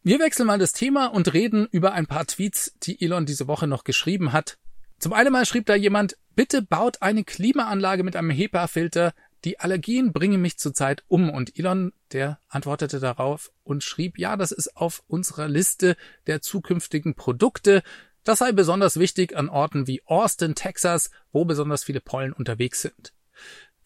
Wir 0.02 0.20
wechseln 0.20 0.46
mal 0.46 0.58
das 0.58 0.72
Thema 0.72 1.06
und 1.06 1.32
reden 1.34 1.66
über 1.70 1.92
ein 1.92 2.06
paar 2.06 2.26
Tweets, 2.26 2.72
die 2.82 3.02
Elon 3.04 3.26
diese 3.26 3.48
Woche 3.48 3.66
noch 3.66 3.84
geschrieben 3.84 4.32
hat. 4.32 4.58
Zum 4.98 5.12
einen 5.12 5.32
mal 5.32 5.46
schrieb 5.46 5.66
da 5.66 5.74
jemand, 5.74 6.16
bitte 6.34 6.62
baut 6.62 7.02
eine 7.02 7.24
Klimaanlage 7.24 8.02
mit 8.04 8.16
einem 8.16 8.30
HEPA-Filter. 8.30 9.12
Die 9.44 9.60
Allergien 9.60 10.12
bringen 10.12 10.40
mich 10.40 10.58
zurzeit 10.58 11.04
um. 11.08 11.30
Und 11.30 11.58
Elon, 11.58 11.92
der 12.12 12.40
antwortete 12.48 12.98
darauf 12.98 13.52
und 13.62 13.84
schrieb, 13.84 14.18
ja, 14.18 14.36
das 14.36 14.50
ist 14.50 14.76
auf 14.76 15.02
unserer 15.06 15.46
Liste 15.46 15.96
der 16.26 16.42
zukünftigen 16.42 17.14
Produkte. 17.14 17.82
Das 18.24 18.40
sei 18.40 18.52
besonders 18.52 18.98
wichtig 18.98 19.36
an 19.36 19.48
Orten 19.48 19.86
wie 19.86 20.02
Austin, 20.04 20.54
Texas, 20.54 21.10
wo 21.32 21.44
besonders 21.44 21.84
viele 21.84 22.00
Pollen 22.00 22.32
unterwegs 22.32 22.82
sind. 22.82 23.12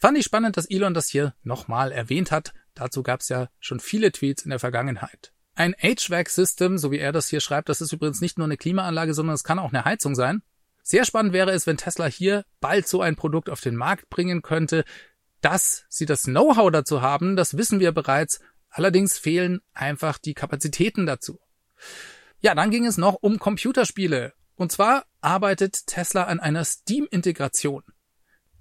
Fand 0.03 0.19
ich 0.19 0.25
spannend, 0.25 0.57
dass 0.57 0.69
Elon 0.69 0.95
das 0.95 1.07
hier 1.07 1.33
nochmal 1.45 1.93
erwähnt 1.93 2.33
hat. 2.33 2.55
Dazu 2.75 3.05
gab 3.05 3.21
es 3.21 3.29
ja 3.29 3.49
schon 3.61 3.79
viele 3.79 4.11
Tweets 4.11 4.43
in 4.43 4.51
der 4.51 4.59
Vergangenheit. 4.59 5.33
Ein 5.55 5.77
HVAC-System, 5.81 6.77
so 6.77 6.91
wie 6.91 6.99
er 6.99 7.13
das 7.13 7.29
hier 7.29 7.39
schreibt, 7.39 7.69
das 7.69 7.81
ist 7.81 7.93
übrigens 7.93 8.21
nicht 8.21 8.37
nur 8.37 8.49
eine 8.49 8.57
Klimaanlage, 8.57 9.15
sondern 9.15 9.37
es 9.37 9.45
kann 9.45 9.61
auch 9.61 9.73
eine 9.73 9.85
Heizung 9.85 10.17
sein. 10.17 10.43
Sehr 10.83 11.05
spannend 11.05 11.33
wäre 11.33 11.53
es, 11.53 11.69
wenn 11.69 11.77
Tesla 11.77 12.07
hier 12.07 12.45
bald 12.59 12.89
so 12.89 13.01
ein 13.01 13.15
Produkt 13.15 13.49
auf 13.49 13.61
den 13.61 13.77
Markt 13.77 14.11
bringen 14.11 14.43
könnte. 14.43 14.85
Dass 15.41 15.85
sie 15.89 16.07
das 16.07 16.25
Know-how 16.25 16.73
dazu 16.73 17.01
haben, 17.01 17.37
das 17.37 17.57
wissen 17.57 17.79
wir 17.79 17.93
bereits. 17.93 18.41
Allerdings 18.71 19.19
fehlen 19.19 19.61
einfach 19.73 20.19
die 20.19 20.35
Kapazitäten 20.35 21.07
dazu. 21.07 21.39
Ja, 22.41 22.57
dann 22.57 22.73
ging 22.73 22.87
es 22.87 22.97
noch 22.97 23.15
um 23.21 23.39
Computerspiele. 23.39 24.33
Und 24.57 24.73
zwar 24.73 25.05
arbeitet 25.21 25.87
Tesla 25.87 26.25
an 26.25 26.41
einer 26.41 26.65
Steam-Integration. 26.65 27.85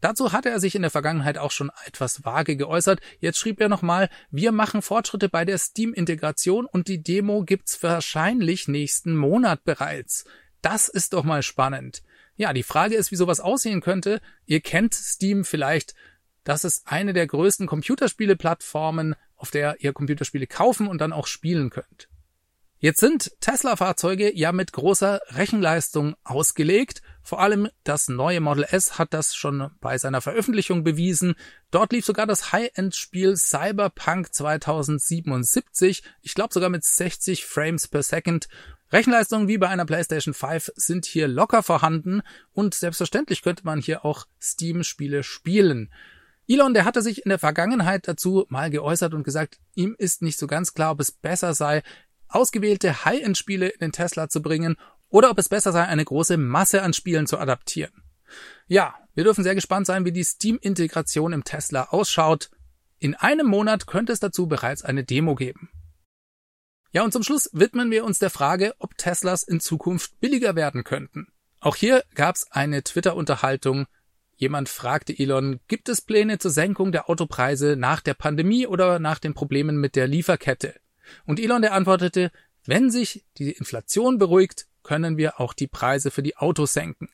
Dazu 0.01 0.31
hatte 0.31 0.49
er 0.49 0.59
sich 0.59 0.75
in 0.75 0.81
der 0.81 0.91
Vergangenheit 0.91 1.37
auch 1.37 1.51
schon 1.51 1.71
etwas 1.85 2.25
vage 2.25 2.57
geäußert. 2.57 2.99
Jetzt 3.19 3.37
schrieb 3.37 3.61
er 3.61 3.69
nochmal, 3.69 4.09
wir 4.31 4.51
machen 4.51 4.81
Fortschritte 4.81 5.29
bei 5.29 5.45
der 5.45 5.59
Steam-Integration 5.59 6.65
und 6.65 6.87
die 6.87 7.03
Demo 7.03 7.43
gibt's 7.43 7.81
wahrscheinlich 7.83 8.67
nächsten 8.67 9.15
Monat 9.15 9.63
bereits. 9.63 10.25
Das 10.61 10.89
ist 10.89 11.13
doch 11.13 11.23
mal 11.23 11.43
spannend. 11.43 12.01
Ja, 12.35 12.51
die 12.53 12.63
Frage 12.63 12.95
ist, 12.95 13.11
wie 13.11 13.15
sowas 13.15 13.39
aussehen 13.39 13.81
könnte. 13.81 14.21
Ihr 14.45 14.61
kennt 14.61 14.95
Steam 14.95 15.45
vielleicht. 15.45 15.93
Das 16.43 16.63
ist 16.63 16.87
eine 16.87 17.13
der 17.13 17.27
größten 17.27 17.67
Computerspiele-Plattformen, 17.67 19.15
auf 19.35 19.51
der 19.51 19.81
ihr 19.81 19.93
Computerspiele 19.93 20.47
kaufen 20.47 20.87
und 20.87 20.99
dann 20.99 21.13
auch 21.13 21.27
spielen 21.27 21.69
könnt. 21.69 22.09
Jetzt 22.83 22.99
sind 22.99 23.31
Tesla-Fahrzeuge 23.41 24.35
ja 24.35 24.51
mit 24.51 24.73
großer 24.73 25.21
Rechenleistung 25.35 26.15
ausgelegt 26.23 27.03
Vor 27.21 27.39
allem 27.39 27.69
das 27.83 28.07
neue 28.07 28.41
Model 28.41 28.63
S 28.63 28.97
hat 28.97 29.13
das 29.13 29.35
schon 29.35 29.69
bei 29.81 29.99
seiner 29.99 30.19
Veröffentlichung 30.19 30.83
bewiesen. 30.83 31.35
Dort 31.69 31.93
lief 31.93 32.05
sogar 32.05 32.25
das 32.25 32.51
High-End-Spiel 32.51 33.37
Cyberpunk 33.37 34.33
2077, 34.33 36.01
ich 36.23 36.33
glaube 36.33 36.55
sogar 36.55 36.69
mit 36.69 36.83
60 36.83 37.45
Frames 37.45 37.87
per 37.87 38.01
Second. 38.01 38.47
Rechenleistungen 38.91 39.47
wie 39.47 39.59
bei 39.59 39.69
einer 39.69 39.85
PlayStation 39.85 40.33
5 40.33 40.71
sind 40.75 41.05
hier 41.05 41.27
locker 41.27 41.61
vorhanden 41.61 42.23
und 42.51 42.73
selbstverständlich 42.73 43.43
könnte 43.43 43.63
man 43.63 43.79
hier 43.79 44.03
auch 44.05 44.25
Steam-Spiele 44.41 45.21
spielen. 45.21 45.91
Elon, 46.47 46.73
der 46.73 46.85
hatte 46.85 47.03
sich 47.03 47.23
in 47.23 47.29
der 47.29 47.39
Vergangenheit 47.39 48.07
dazu 48.07 48.47
mal 48.49 48.71
geäußert 48.71 49.13
und 49.13 49.23
gesagt, 49.23 49.59
ihm 49.75 49.95
ist 49.99 50.23
nicht 50.23 50.39
so 50.39 50.47
ganz 50.47 50.73
klar, 50.73 50.91
ob 50.91 50.99
es 50.99 51.11
besser 51.11 51.53
sei, 51.53 51.83
ausgewählte 52.33 53.05
High-End-Spiele 53.05 53.69
in 53.69 53.79
den 53.79 53.91
Tesla 53.91 54.29
zu 54.29 54.41
bringen 54.41 54.75
oder 55.09 55.29
ob 55.29 55.37
es 55.37 55.49
besser 55.49 55.71
sei, 55.71 55.83
eine 55.85 56.05
große 56.05 56.37
Masse 56.37 56.81
an 56.81 56.93
Spielen 56.93 57.27
zu 57.27 57.37
adaptieren. 57.37 58.03
Ja, 58.67 58.95
wir 59.13 59.25
dürfen 59.25 59.43
sehr 59.43 59.55
gespannt 59.55 59.85
sein, 59.85 60.05
wie 60.05 60.13
die 60.13 60.23
Steam-Integration 60.23 61.33
im 61.33 61.43
Tesla 61.43 61.89
ausschaut. 61.89 62.49
In 62.97 63.15
einem 63.15 63.47
Monat 63.47 63.87
könnte 63.87 64.13
es 64.13 64.19
dazu 64.19 64.47
bereits 64.47 64.83
eine 64.83 65.03
Demo 65.03 65.35
geben. 65.35 65.69
Ja, 66.93 67.03
und 67.03 67.11
zum 67.11 67.23
Schluss 67.23 67.49
widmen 67.53 67.91
wir 67.91 68.05
uns 68.05 68.19
der 68.19 68.29
Frage, 68.29 68.73
ob 68.79 68.97
Teslas 68.97 69.43
in 69.43 69.59
Zukunft 69.59 70.19
billiger 70.19 70.55
werden 70.55 70.83
könnten. 70.83 71.27
Auch 71.59 71.75
hier 71.75 72.03
gab 72.15 72.35
es 72.35 72.51
eine 72.51 72.83
Twitter-Unterhaltung. 72.83 73.85
Jemand 74.35 74.69
fragte 74.69 75.17
Elon, 75.17 75.59
gibt 75.67 75.87
es 75.89 76.01
Pläne 76.01 76.39
zur 76.39 76.51
Senkung 76.51 76.91
der 76.91 77.09
Autopreise 77.09 77.75
nach 77.77 78.01
der 78.01 78.13
Pandemie 78.13 78.67
oder 78.67 78.99
nach 78.99 79.19
den 79.19 79.33
Problemen 79.33 79.77
mit 79.77 79.95
der 79.95 80.07
Lieferkette? 80.07 80.75
Und 81.25 81.39
Elon 81.39 81.61
der 81.61 81.73
antwortete, 81.73 82.31
wenn 82.65 82.91
sich 82.91 83.25
die 83.37 83.51
Inflation 83.51 84.17
beruhigt, 84.17 84.67
können 84.83 85.17
wir 85.17 85.39
auch 85.39 85.53
die 85.53 85.67
Preise 85.67 86.11
für 86.11 86.23
die 86.23 86.37
Autos 86.37 86.73
senken. 86.73 87.09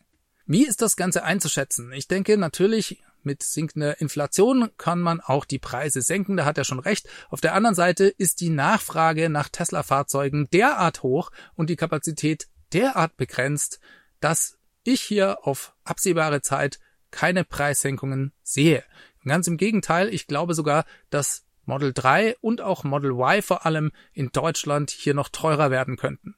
Wie 0.46 0.66
ist 0.66 0.82
das 0.82 0.96
Ganze 0.96 1.24
einzuschätzen? 1.24 1.92
Ich 1.92 2.08
denke 2.08 2.38
natürlich, 2.38 3.04
mit 3.24 3.44
sinkender 3.44 4.00
Inflation 4.00 4.70
kann 4.78 5.02
man 5.02 5.20
auch 5.20 5.44
die 5.44 5.60
Preise 5.60 6.02
senken, 6.02 6.38
da 6.38 6.46
hat 6.46 6.58
er 6.58 6.64
schon 6.64 6.80
recht. 6.80 7.10
Auf 7.30 7.42
der 7.42 7.54
anderen 7.54 7.76
Seite 7.76 8.06
ist 8.06 8.40
die 8.40 8.50
Nachfrage 8.50 9.30
nach 9.30 9.50
Tesla-Fahrzeugen 9.50 10.48
derart 10.52 11.04
hoch 11.04 11.32
und 11.56 11.70
die 11.70 11.76
Kapazität 11.76 12.48
derart 12.72 13.18
begrenzt, 13.18 13.80
dass 14.22 14.58
ich 14.84 15.02
hier 15.02 15.46
auf 15.46 15.74
absehbare 15.84 16.42
Zeit 16.42 16.80
keine 17.12 17.44
Preissenkungen 17.44 18.32
sehe. 18.44 18.84
Ganz 19.26 19.48
im 19.48 19.58
Gegenteil, 19.58 20.08
ich 20.14 20.28
glaube 20.28 20.54
sogar, 20.54 20.86
dass 21.10 21.47
Model 21.68 21.94
3 21.94 22.38
und 22.42 22.62
auch 22.62 22.84
Model 22.84 23.12
Y 23.12 23.42
vor 23.42 23.66
allem 23.66 23.92
in 24.14 24.30
Deutschland 24.32 24.90
hier 24.90 25.14
noch 25.14 25.30
teurer 25.30 25.70
werden 25.70 25.98
könnten. 25.98 26.36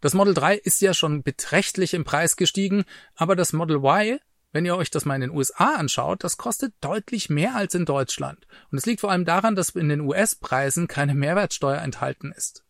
Das 0.00 0.14
Model 0.14 0.34
3 0.34 0.56
ist 0.56 0.80
ja 0.80 0.94
schon 0.94 1.22
beträchtlich 1.22 1.94
im 1.94 2.04
Preis 2.04 2.36
gestiegen, 2.36 2.84
aber 3.14 3.36
das 3.36 3.52
Model 3.52 3.76
Y, 3.76 4.18
wenn 4.50 4.64
ihr 4.64 4.76
euch 4.76 4.90
das 4.90 5.04
mal 5.04 5.14
in 5.14 5.20
den 5.20 5.30
USA 5.30 5.76
anschaut, 5.76 6.24
das 6.24 6.36
kostet 6.36 6.74
deutlich 6.80 7.30
mehr 7.30 7.54
als 7.54 7.74
in 7.74 7.84
Deutschland. 7.84 8.46
Und 8.70 8.78
es 8.78 8.86
liegt 8.86 9.00
vor 9.00 9.10
allem 9.10 9.24
daran, 9.24 9.54
dass 9.54 9.70
in 9.70 9.88
den 9.88 10.00
US-Preisen 10.00 10.88
keine 10.88 11.14
Mehrwertsteuer 11.14 11.80
enthalten 11.80 12.32
ist. 12.32 12.64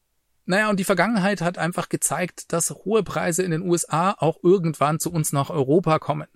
Naja, 0.44 0.68
und 0.70 0.80
die 0.80 0.84
Vergangenheit 0.84 1.40
hat 1.40 1.56
einfach 1.56 1.88
gezeigt, 1.88 2.52
dass 2.52 2.70
hohe 2.70 3.02
Preise 3.02 3.44
in 3.44 3.52
den 3.52 3.62
USA 3.62 4.14
auch 4.18 4.38
irgendwann 4.42 4.98
zu 4.98 5.12
uns 5.12 5.32
nach 5.32 5.50
Europa 5.50 5.98
kommen. 5.98 6.28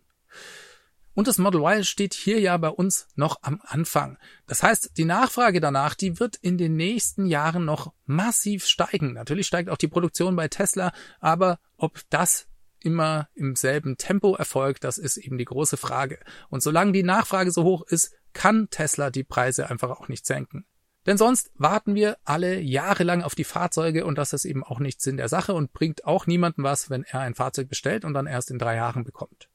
Und 1.16 1.28
das 1.28 1.38
Model 1.38 1.62
Y 1.62 1.82
steht 1.82 2.12
hier 2.12 2.38
ja 2.40 2.58
bei 2.58 2.68
uns 2.68 3.08
noch 3.14 3.38
am 3.40 3.62
Anfang. 3.64 4.18
Das 4.46 4.62
heißt, 4.62 4.98
die 4.98 5.06
Nachfrage 5.06 5.62
danach, 5.62 5.94
die 5.94 6.20
wird 6.20 6.36
in 6.36 6.58
den 6.58 6.76
nächsten 6.76 7.24
Jahren 7.24 7.64
noch 7.64 7.94
massiv 8.04 8.66
steigen. 8.66 9.14
Natürlich 9.14 9.46
steigt 9.46 9.70
auch 9.70 9.78
die 9.78 9.88
Produktion 9.88 10.36
bei 10.36 10.48
Tesla, 10.48 10.92
aber 11.18 11.58
ob 11.78 12.02
das 12.10 12.48
immer 12.80 13.30
im 13.34 13.56
selben 13.56 13.96
Tempo 13.96 14.36
erfolgt, 14.36 14.84
das 14.84 14.98
ist 14.98 15.16
eben 15.16 15.38
die 15.38 15.46
große 15.46 15.78
Frage. 15.78 16.18
Und 16.50 16.62
solange 16.62 16.92
die 16.92 17.02
Nachfrage 17.02 17.50
so 17.50 17.64
hoch 17.64 17.82
ist, 17.88 18.12
kann 18.34 18.68
Tesla 18.68 19.08
die 19.08 19.24
Preise 19.24 19.70
einfach 19.70 19.88
auch 19.88 20.08
nicht 20.08 20.26
senken. 20.26 20.66
Denn 21.06 21.16
sonst 21.16 21.50
warten 21.54 21.94
wir 21.94 22.18
alle 22.24 22.60
jahrelang 22.60 23.22
auf 23.22 23.34
die 23.34 23.44
Fahrzeuge 23.44 24.04
und 24.04 24.18
das 24.18 24.34
ist 24.34 24.44
eben 24.44 24.62
auch 24.62 24.80
nicht 24.80 25.00
Sinn 25.00 25.16
der 25.16 25.30
Sache 25.30 25.54
und 25.54 25.72
bringt 25.72 26.04
auch 26.04 26.26
niemandem 26.26 26.64
was, 26.64 26.90
wenn 26.90 27.04
er 27.04 27.20
ein 27.20 27.34
Fahrzeug 27.34 27.70
bestellt 27.70 28.04
und 28.04 28.12
dann 28.12 28.26
erst 28.26 28.50
in 28.50 28.58
drei 28.58 28.76
Jahren 28.76 29.04
bekommt. 29.04 29.48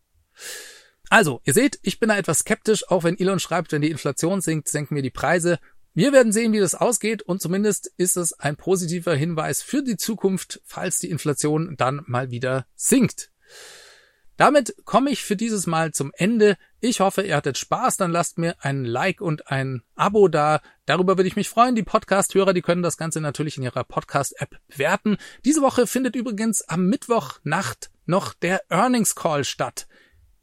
Also, 1.12 1.41
ihr 1.43 1.54
seht, 1.54 1.78
ich 1.82 2.00
bin 2.00 2.08
da 2.08 2.17
etwas 2.17 2.39
skeptisch, 2.39 2.89
auch 2.89 3.04
wenn 3.04 3.19
Elon 3.19 3.41
schreibt, 3.41 3.74
wenn 3.74 3.82
die 3.82 3.91
Inflation 3.91 4.39
sinkt, 4.39 4.69
senken 4.69 4.95
wir 4.95 5.04
die 5.04 5.10
Preise. 5.10 5.60
Wir 5.93 6.13
werden 6.13 6.32
sehen, 6.32 6.54
wie 6.54 6.60
das 6.62 6.74
ausgeht 6.74 7.21
und 7.21 7.41
zumindest 7.41 7.91
ist 7.97 8.15
es 8.15 8.32
ein 8.32 8.56
positiver 8.56 9.13
Hinweis 9.13 9.62
für 9.62 9.84
die 9.84 9.97
Zukunft, 9.97 10.62
falls 10.63 11.00
die 11.00 11.10
Inflation 11.10 11.76
dann 11.76 12.02
mal 12.08 12.32
wieder 12.32 12.65
sinkt. 12.76 13.30
Damit 14.38 14.74
komme 14.86 15.10
ich 15.10 15.26
für 15.26 15.36
dieses 15.36 15.67
Mal 15.67 15.91
zum 15.91 16.13
Ende. 16.15 16.58
Ich 16.80 17.02
hoffe, 17.02 17.24
ihr 17.24 17.36
hattet 17.36 17.58
Spaß. 17.58 17.97
Dann 17.97 18.12
lasst 18.12 18.38
mir 18.38 18.56
ein 18.63 18.86
Like 18.86 19.19
und 19.19 19.52
ein 19.52 19.84
Abo 19.95 20.30
da. 20.30 20.62
Darüber 20.86 21.17
würde 21.17 21.28
ich 21.28 21.36
mich 21.36 21.50
freuen. 21.50 21.76
Die 21.76 21.84
Podcast-Hörer, 21.84 22.54
die 22.54 22.62
können 22.62 22.84
das 22.84 22.95
Ganze 22.95 23.19
natürlich 23.19 23.58
in 23.58 23.63
ihrer 23.63 23.84
Podcast-App 23.84 24.56
bewerten. 24.69 25.17
Diese 25.43 25.62
Woche 25.62 25.88
findet 25.88 26.15
übrigens 26.15 26.62
am 26.62 26.88
Mittwochnacht 26.88 27.91
noch 28.06 28.34
der 28.34 28.62
Earnings 28.69 29.13
Call 29.13 29.43
statt. 29.43 29.88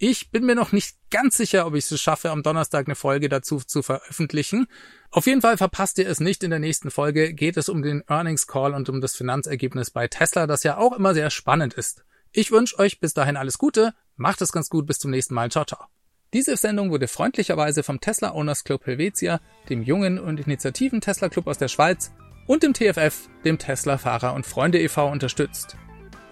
Ich 0.00 0.30
bin 0.30 0.46
mir 0.46 0.54
noch 0.54 0.70
nicht 0.70 0.96
ganz 1.10 1.36
sicher, 1.36 1.66
ob 1.66 1.74
ich 1.74 1.90
es 1.90 2.00
schaffe, 2.00 2.30
am 2.30 2.44
Donnerstag 2.44 2.86
eine 2.86 2.94
Folge 2.94 3.28
dazu 3.28 3.58
zu 3.58 3.82
veröffentlichen. 3.82 4.68
Auf 5.10 5.26
jeden 5.26 5.42
Fall 5.42 5.56
verpasst 5.56 5.98
ihr 5.98 6.08
es 6.08 6.20
nicht. 6.20 6.44
In 6.44 6.50
der 6.50 6.60
nächsten 6.60 6.92
Folge 6.92 7.34
geht 7.34 7.56
es 7.56 7.68
um 7.68 7.82
den 7.82 8.04
Earnings 8.06 8.46
Call 8.46 8.74
und 8.74 8.88
um 8.88 9.00
das 9.00 9.16
Finanzergebnis 9.16 9.90
bei 9.90 10.06
Tesla, 10.06 10.46
das 10.46 10.62
ja 10.62 10.76
auch 10.76 10.92
immer 10.92 11.14
sehr 11.14 11.30
spannend 11.30 11.74
ist. 11.74 12.04
Ich 12.30 12.52
wünsche 12.52 12.78
euch 12.78 13.00
bis 13.00 13.12
dahin 13.12 13.36
alles 13.36 13.58
Gute. 13.58 13.92
Macht 14.14 14.40
es 14.40 14.52
ganz 14.52 14.68
gut. 14.68 14.86
Bis 14.86 15.00
zum 15.00 15.10
nächsten 15.10 15.34
Mal. 15.34 15.50
Ciao, 15.50 15.64
ciao. 15.64 15.86
Diese 16.32 16.56
Sendung 16.56 16.90
wurde 16.90 17.08
freundlicherweise 17.08 17.82
vom 17.82 18.00
Tesla 18.00 18.34
Owners 18.34 18.62
Club 18.62 18.86
Helvetia, 18.86 19.40
dem 19.68 19.82
jungen 19.82 20.20
und 20.20 20.38
initiativen 20.38 21.00
Tesla 21.00 21.28
Club 21.28 21.48
aus 21.48 21.58
der 21.58 21.68
Schweiz 21.68 22.12
und 22.46 22.62
dem 22.62 22.72
TFF, 22.72 23.28
dem 23.44 23.58
Tesla 23.58 23.98
Fahrer 23.98 24.34
und 24.34 24.46
Freunde 24.46 24.78
e.V. 24.78 25.10
unterstützt. 25.10 25.76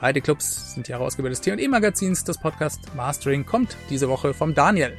Beide 0.01 0.21
Clubs 0.21 0.75
sind 0.75 0.89
die 0.89 0.93
Herausgeber 0.93 1.31
des 1.31 1.41
T&E 1.41 1.69
Magazins. 1.69 2.23
Das 2.23 2.39
Podcast 2.39 2.95
Mastering 2.95 3.47
kommt 3.47 3.77
diese 3.89 4.09
Woche 4.09 4.35
vom 4.35 4.55
Daniel. 4.55 4.97